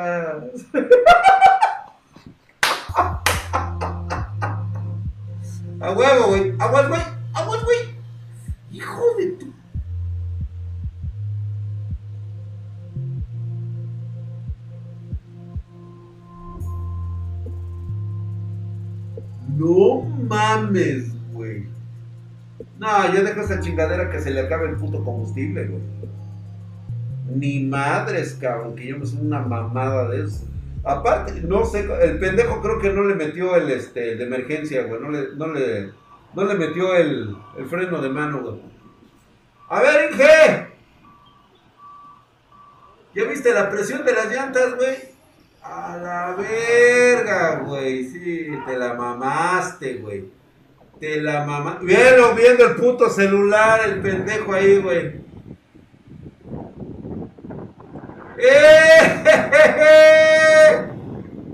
[5.80, 6.54] A huevo, güey.
[6.58, 7.02] Aguas, güey.
[7.32, 7.78] Aguas, güey.
[8.72, 9.54] Hijo de tu.
[19.56, 21.13] No mames.
[22.78, 25.82] No, yo dejo esa chingadera que se le acabe el puto combustible, güey.
[27.34, 30.44] Ni madres, cabrón, que yo me soy una mamada de eso.
[30.84, 35.00] Aparte, no sé, el pendejo creo que no le metió el este de emergencia, güey.
[35.00, 35.90] No le, no le,
[36.34, 38.60] no le metió el, el freno de mano, güey.
[39.68, 40.68] A ver, Inge.
[43.14, 44.96] ¿Ya viste la presión de las llantas, güey?
[45.62, 48.08] A la verga, güey.
[48.08, 50.24] Sí, te la mamaste, güey.
[51.00, 51.84] Te la mamaste.
[51.84, 55.24] Velo viendo el puto celular, el pendejo ahí, güey.
[58.38, 59.24] ¡Eh!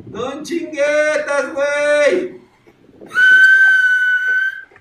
[0.06, 2.40] ¡Don chinguetas, güey!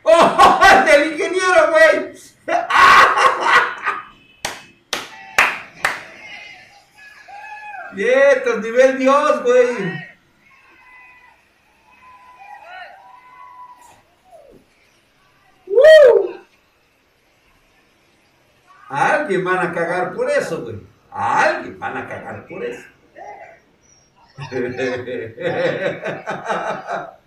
[0.04, 0.60] ¡Oh!
[0.86, 2.14] ¡Del ingeniero, güey!
[7.94, 10.10] ¡Nietos, nivel Dios, güey!
[15.68, 16.40] ¡Woo!
[18.90, 20.78] A alguien van a cagar por eso, güey.
[21.12, 22.82] A alguien van a cagar por eso.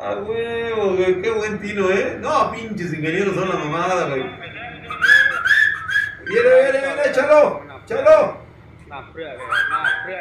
[0.00, 2.18] A huevo, güey, qué buen tino, ¿eh?
[2.20, 4.22] No, pinches ingenieros son la mamada, güey.
[6.26, 8.38] Viene, viene, viene, échalo, échalo.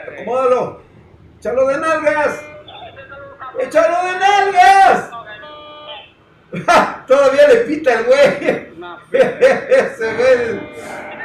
[0.07, 0.81] Acomódalo.
[1.39, 2.43] Échalo de nalgas.
[3.59, 5.11] Échalo de nalgas.
[7.07, 8.62] Todavía le pita el güey.
[9.11, 10.59] Ese güey.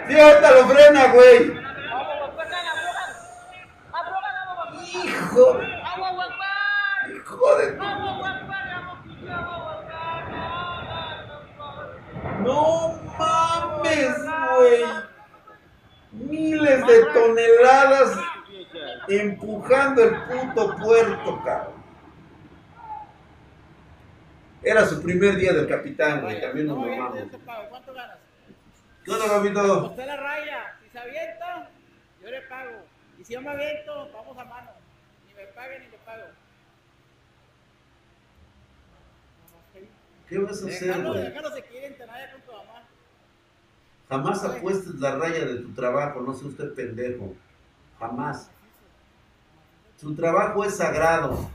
[0.06, 1.60] Sí, ahorita lo frena, güey.
[5.04, 5.60] Hijo.
[7.14, 7.76] Hijo de
[12.44, 14.16] No mames,
[14.56, 14.84] güey.
[16.12, 18.18] Miles de toneladas
[19.08, 21.77] empujando el puto puerto, cabrón.
[24.62, 26.40] Era su primer día del capitán, güey.
[26.40, 27.18] También nos mamamos.
[27.68, 28.18] ¿Cuánto ganas?
[29.04, 29.86] ¿Qué onda, papito?
[29.86, 30.76] Usted la raya.
[30.82, 31.70] Si se avienta,
[32.22, 32.84] yo le pago.
[33.18, 34.70] Y si yo me aviento, vamos a mano.
[35.26, 36.24] Ni me pague ni le pago.
[40.28, 41.22] ¿Qué vas a hacer, güey?
[41.22, 42.82] déjalo se quiere entrenar con tu mamá.
[44.10, 47.34] Jamás apuestes la raya de tu trabajo, no sea usted pendejo.
[47.98, 48.50] Jamás.
[49.96, 51.48] Su trabajo es sagrado.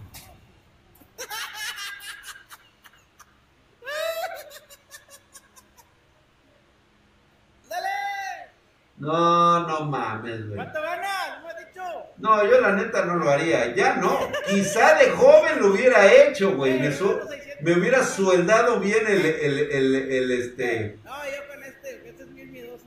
[8.98, 10.56] No, no mames, güey.
[10.56, 11.40] ¿Cuánto ganas?
[11.40, 11.82] ¿No me has dicho?
[12.18, 13.74] No, yo la neta no lo haría.
[13.76, 14.18] Ya no.
[14.48, 16.80] Quizá de joven lo hubiera hecho, güey.
[16.80, 17.20] Me, su-
[17.62, 21.00] me hubiera sueldado bien el, el, el, el, este.
[21.04, 22.86] No, yo con este, este es bien miedoso.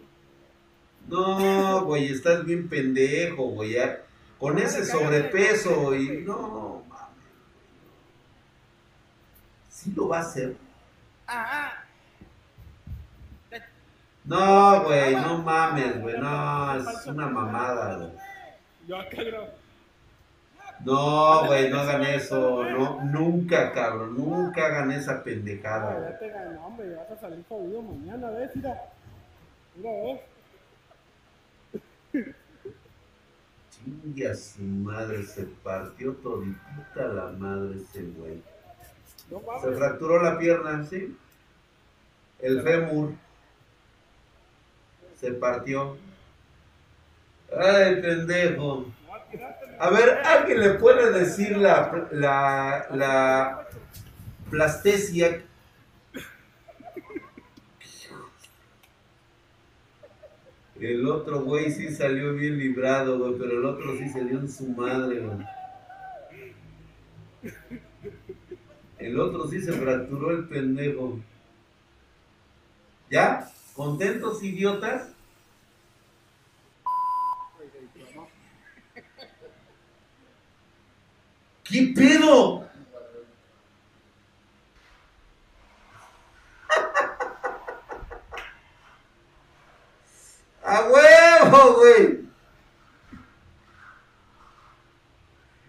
[1.08, 3.72] No, güey, estás bien pendejo, güey.
[3.72, 4.02] ya.
[4.38, 6.22] Con ese sobrepeso y.
[6.24, 7.08] No, mames.
[9.68, 10.56] Sí lo va a hacer.
[11.26, 11.85] Ajá.
[14.26, 16.18] No, güey, no mames, güey.
[16.18, 18.10] No, es una mamada, güey.
[18.88, 19.22] Yo acá.
[20.84, 22.64] No, güey, no hagan eso.
[22.64, 24.16] No, nunca, cabrón.
[24.16, 26.10] Nunca hagan esa pendejada, güey.
[26.10, 28.50] Ya te ganó, hombre, vas a salir jodido mañana, ¿ves?
[28.56, 28.82] Mira.
[29.76, 29.90] Mira,
[32.12, 32.34] ¿ves?
[33.70, 38.42] Chingue a su madre, se partió toditita la madre ese güey.
[39.30, 39.40] No.
[39.60, 41.16] Se fracturó la pierna, ¿sí?
[42.40, 43.12] El fémur.
[45.20, 45.96] Se partió.
[47.56, 48.86] Ay, pendejo.
[49.78, 53.68] A ver, ¿alguien le puede decir la, la, la
[54.50, 55.42] plastesia?
[60.80, 64.50] El otro güey sí salió bien librado, güey, pero el otro sí se dio en
[64.50, 65.46] su madre, güey.
[68.98, 71.18] El otro sí se fracturó el pendejo.
[73.10, 73.50] ¿Ya?
[73.76, 75.12] ¿Contentos, idiotas?
[81.62, 82.66] ¿Qué pedo?
[90.64, 92.24] ¡A huevo, güey!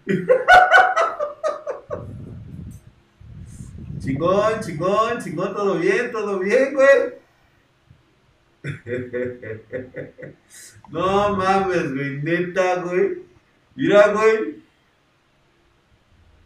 [4.00, 7.17] Chingón, chingón, chingón, todo bien, todo bien, güey.
[10.90, 13.22] No mames, güey, neta, güey.
[13.76, 14.62] Mira, güey.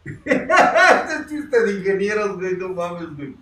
[0.25, 3.35] este chiste de ingenieros, güey, no mames, güey.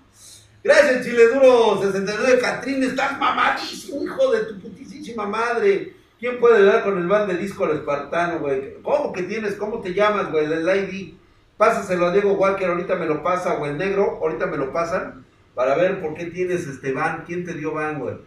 [0.64, 5.96] Gracias, Chile Duro 69, Catrín, estás mamadísimo, hijo de tu putísima madre.
[6.20, 8.76] ¿Quién puede dar con el van de disco al espartano, güey?
[8.84, 9.56] ¿Cómo que tienes?
[9.56, 10.46] ¿Cómo te llamas, güey?
[10.46, 11.16] El ID.
[11.58, 15.26] Pásaselo a Diego Walker, ahorita me lo pasa, el negro, ahorita me lo pasan,
[15.56, 17.24] para ver por qué tienes este van.
[17.26, 18.18] ¿Quién te dio van, güey?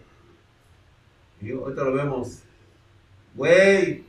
[1.53, 2.43] Ahorita lo vemos.
[3.35, 4.05] Güey,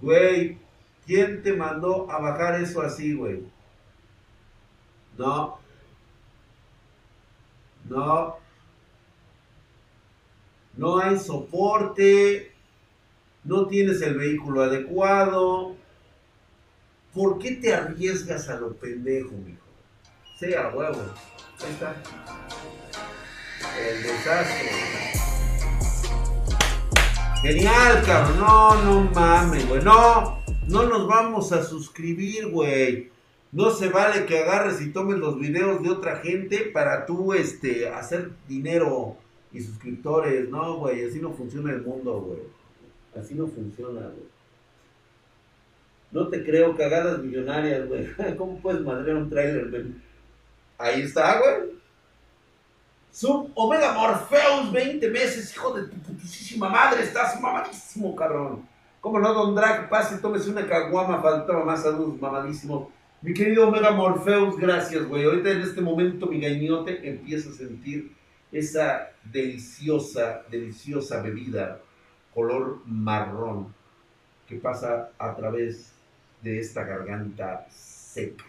[0.00, 0.58] güey,
[1.06, 3.42] ¿quién te mandó a bajar eso así, güey?
[5.16, 5.58] No.
[7.88, 8.36] No.
[10.76, 12.52] No hay soporte.
[13.44, 15.76] No tienes el vehículo adecuado.
[17.14, 19.64] ¿Por qué te arriesgas a lo pendejo, mijo?
[20.38, 21.00] Sea huevo.
[21.64, 21.96] Ahí está.
[23.78, 25.15] El desastre.
[27.46, 28.40] Genial, cabrón.
[28.40, 29.80] No, no mames, güey.
[29.84, 33.08] No, no nos vamos a suscribir, güey.
[33.52, 37.88] No se vale que agarres y tomes los videos de otra gente para tú, este,
[37.88, 39.16] hacer dinero
[39.52, 40.48] y suscriptores.
[40.48, 42.40] No, güey, así no funciona el mundo, güey.
[43.16, 44.26] Así no funciona, güey.
[46.10, 48.08] No te creo que agarras millonarias, güey.
[48.36, 49.84] ¿Cómo puedes madrear un trailer, güey?
[50.78, 51.76] Ahí está, güey.
[53.16, 58.68] Sub Omega Morpheus, 20 meses, hijo de tu putísima madre, estás mamadísimo, cabrón.
[59.00, 59.88] ¿Cómo no, Don Drag?
[59.88, 62.92] Pase, tómese una caguama, faltaba más salud, mamadísimo.
[63.22, 65.24] Mi querido Omega Morpheus, gracias, güey.
[65.24, 68.12] Ahorita en este momento mi gañote empieza a sentir
[68.52, 71.80] esa deliciosa, deliciosa bebida
[72.34, 73.72] color marrón
[74.46, 75.90] que pasa a través
[76.42, 78.44] de esta garganta seca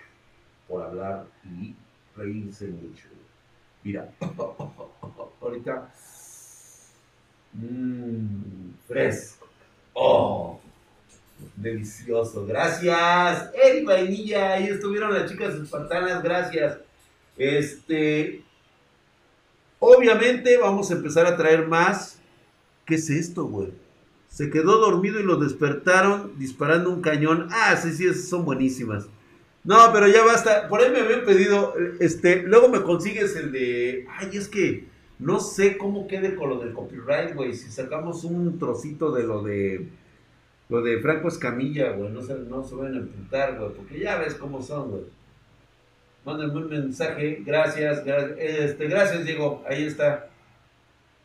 [0.68, 1.73] por hablar y
[2.18, 3.16] reírse mucho.
[3.88, 4.12] Mira,
[5.42, 5.94] ahorita,
[7.54, 9.48] mmm, fresco.
[9.94, 10.60] Oh,
[11.56, 12.46] delicioso.
[12.46, 14.56] Gracias, Eri Vainilla.
[14.56, 16.22] Ahí estuvieron las chicas espartanas.
[16.22, 16.80] Gracias.
[17.38, 18.44] Este,
[19.80, 22.20] obviamente vamos a empezar a traer más.
[22.86, 23.72] ¿Qué es esto, güey?
[24.28, 27.48] Se quedó dormido y lo despertaron disparando un cañón.
[27.52, 29.06] Ah, sí, sí, son buenísimas.
[29.68, 30.69] No, pero ya basta.
[30.69, 34.85] Por ahí me habían pedido, este, luego me consigues el de, ay, es que
[35.19, 37.53] no sé cómo quede con lo del copyright, güey.
[37.53, 39.89] Si sacamos un trocito de lo de,
[40.69, 44.18] lo de Franco Escamilla, güey, no se, no se van a emputar, güey, porque ya
[44.18, 45.03] ves cómo son, güey.
[46.23, 47.44] Mándenme un mensaje.
[47.45, 48.38] Gracias, gracias.
[48.39, 49.65] Este, gracias, Diego.
[49.68, 50.30] Ahí está.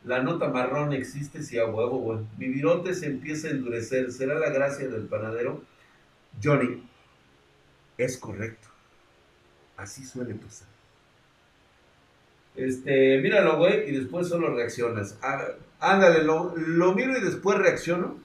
[0.04, 2.18] La nota marrón existe si a huevo, güey.
[2.38, 4.10] Mi virote se empieza a endurecer.
[4.10, 5.62] ¿Será la gracia del panadero?
[6.42, 6.82] Johnny,
[8.04, 8.68] es correcto.
[9.76, 10.68] Así suele pasar.
[12.54, 15.18] Este, míralo, güey, y después solo reaccionas.
[15.22, 15.48] Ah,
[15.80, 18.20] ándale, lo, lo miro y después reacciono.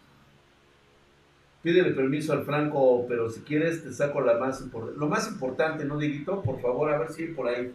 [1.63, 4.99] Pídele permiso al Franco, pero si quieres te saco la más importante.
[4.99, 6.41] Lo más importante, ¿no, Dieguito?
[6.41, 7.73] Por favor, a ver si hay por ahí.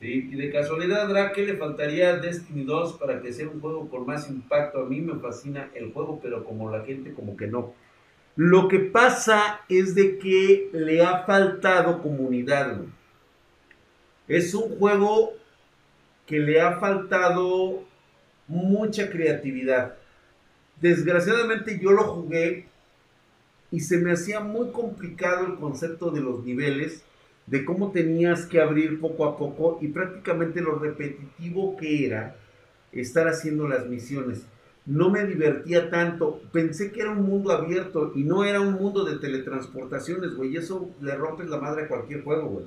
[0.00, 3.60] Sí, y de casualidad, Dra, ¿qué le faltaría a Destiny 2 para que sea un
[3.60, 4.82] juego con más impacto?
[4.82, 7.74] A mí me fascina el juego, pero como la gente como que no.
[8.38, 12.82] Lo que pasa es de que le ha faltado comunidad.
[14.28, 15.32] Es un juego
[16.24, 17.82] que le ha faltado
[18.46, 19.96] mucha creatividad.
[20.80, 22.68] Desgraciadamente yo lo jugué
[23.72, 27.02] y se me hacía muy complicado el concepto de los niveles,
[27.48, 32.36] de cómo tenías que abrir poco a poco y prácticamente lo repetitivo que era
[32.92, 34.46] estar haciendo las misiones.
[34.88, 39.04] No me divertía tanto, pensé que era un mundo abierto y no era un mundo
[39.04, 42.64] de teletransportaciones, güey, eso le rompes la madre a cualquier juego, güey.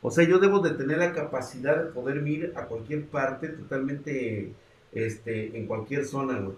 [0.00, 4.54] O sea, yo debo de tener la capacidad de poder ir a cualquier parte totalmente,
[4.92, 6.56] este, en cualquier zona, güey.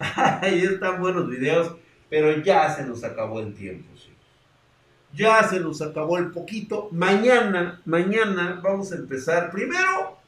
[0.42, 1.76] Ahí están buenos videos,
[2.10, 4.10] pero ya se nos acabó el tiempo, sí.
[5.12, 6.88] Ya se nos acabó el poquito.
[6.90, 9.52] Mañana, mañana vamos a empezar.
[9.52, 10.18] Primero,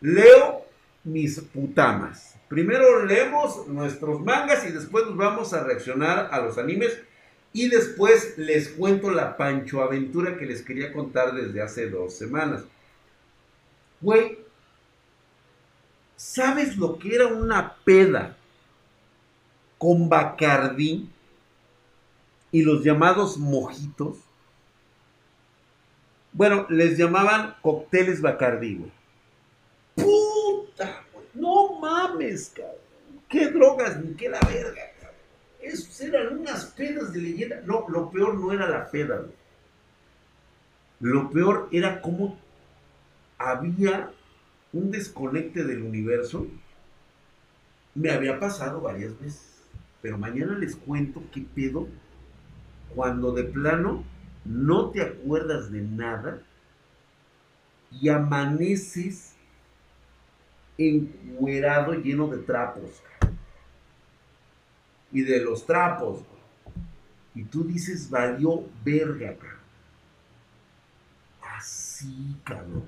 [0.00, 0.64] leo
[1.04, 2.33] mis putamas.
[2.48, 7.00] Primero leemos nuestros mangas y después nos vamos a reaccionar a los animes.
[7.52, 12.64] Y después les cuento la Pancho Aventura que les quería contar desde hace dos semanas.
[14.00, 14.38] Güey,
[16.16, 18.36] ¿sabes lo que era una peda
[19.78, 21.08] con Bacardí
[22.50, 24.18] y los llamados mojitos?
[26.32, 29.03] Bueno, les llamaban cócteles Bacardí, güey.
[31.84, 32.76] Mames, cabrón.
[33.28, 35.20] ¿Qué drogas ni qué la verga, cabrón?
[35.60, 37.60] Esos eran unas pedas de leyenda.
[37.66, 39.26] No, lo peor no era la peda.
[41.00, 42.38] Lo peor era cómo
[43.36, 44.10] había
[44.72, 46.46] un desconecte del universo.
[47.94, 49.62] Me había pasado varias veces.
[50.00, 51.88] Pero mañana les cuento qué pedo
[52.94, 54.04] cuando de plano
[54.44, 56.40] no te acuerdas de nada
[57.90, 59.33] y amaneces
[60.78, 63.02] encuerado lleno de trapos.
[65.12, 66.20] Y de los trapos.
[67.34, 69.58] Y tú dices, valió verga, cabrón.
[71.56, 72.84] Así, cabrón.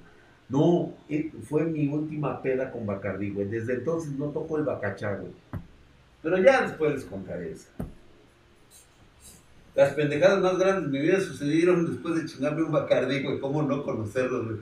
[0.49, 3.49] No, eh, fue mi última peda con Bacardí, güey.
[3.49, 5.19] Desde entonces no toco el bacachá.
[6.23, 7.69] Pero ya después les contaré eso.
[9.75, 13.41] Las pendejadas más grandes de mi vida sucedieron después de chingarme un Bacardí, güey.
[13.41, 14.61] ¿Cómo no conocerlos?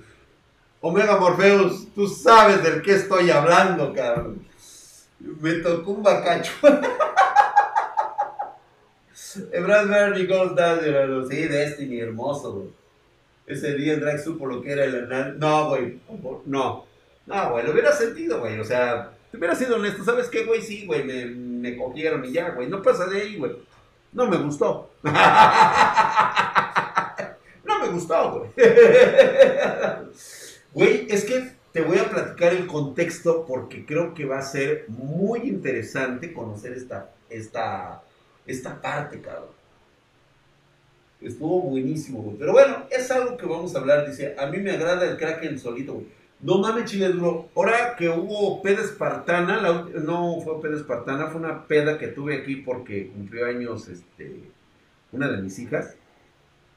[0.86, 4.46] Omega Morpheus, tú sabes del que estoy hablando, cabrón.
[5.18, 6.52] Me tocó un bacacho.
[9.62, 12.68] Brad Gold Dagger, sí, Destiny, hermoso, güey.
[13.46, 15.38] Ese día el drag supo lo que era el anal.
[15.38, 16.00] No, güey,
[16.44, 16.84] no.
[17.24, 18.60] No, güey, lo hubiera sentido, güey.
[18.60, 20.04] O sea, te hubiera sido honesto.
[20.04, 20.60] ¿Sabes qué, güey?
[20.60, 22.68] Sí, güey, me, me cogieron y ya, güey.
[22.68, 23.56] No pasa de ahí, güey.
[24.12, 24.90] No me gustó.
[27.64, 28.50] no me gustó, güey.
[30.74, 34.86] Güey, es que te voy a platicar el contexto porque creo que va a ser
[34.88, 38.02] muy interesante conocer esta, esta,
[38.44, 39.50] esta parte, cabrón.
[41.20, 42.36] Estuvo buenísimo, güey.
[42.36, 44.06] Pero bueno, es algo que vamos a hablar.
[44.06, 46.06] Dice, a mí me agrada el Kraken solito, güey.
[46.40, 47.48] No mames, chile duro.
[47.54, 52.36] Ahora que hubo peda espartana, la no fue peda espartana, fue una peda que tuve
[52.36, 54.50] aquí porque cumplió años este,
[55.12, 55.96] una de mis hijas.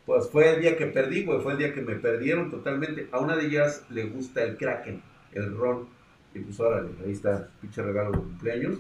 [0.08, 3.10] Pues fue el día que perdí, güey, fue el día que me perdieron totalmente.
[3.12, 5.02] A una de ellas le gusta el Kraken,
[5.34, 5.90] el ron.
[6.34, 8.78] Y pues órale, ahí está, pinche regalo de cumpleaños.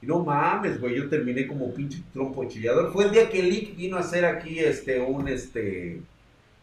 [0.00, 2.92] Y no mames, güey, yo terminé como pinche trompo chillador.
[2.92, 6.02] Fue el día que Lick vino a hacer aquí este, un, este,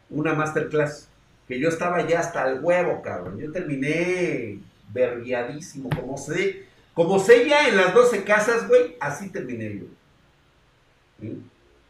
[0.10, 1.10] una masterclass.
[1.46, 3.38] Que yo estaba ya hasta el huevo, cabrón.
[3.38, 4.60] Yo terminé
[4.94, 6.64] verguiadísimo, como sé,
[6.94, 11.28] como sé ya en las 12 casas, güey, así terminé yo.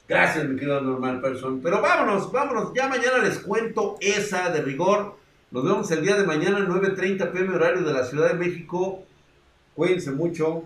[0.08, 1.60] Gracias, mi querido normal person.
[1.62, 2.72] Pero vámonos, vámonos.
[2.74, 5.16] Ya mañana les cuento esa de rigor.
[5.52, 9.04] Nos vemos el día de mañana, 9.30 pm horario de la Ciudad de México.
[9.76, 10.64] Cuídense mucho.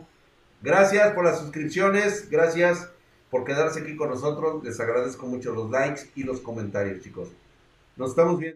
[0.62, 2.30] Gracias por las suscripciones.
[2.30, 2.92] Gracias
[3.32, 4.64] por quedarse aquí con nosotros.
[4.64, 7.30] Les agradezco mucho los likes y los comentarios, chicos.
[7.98, 8.50] Nos estamos viendo.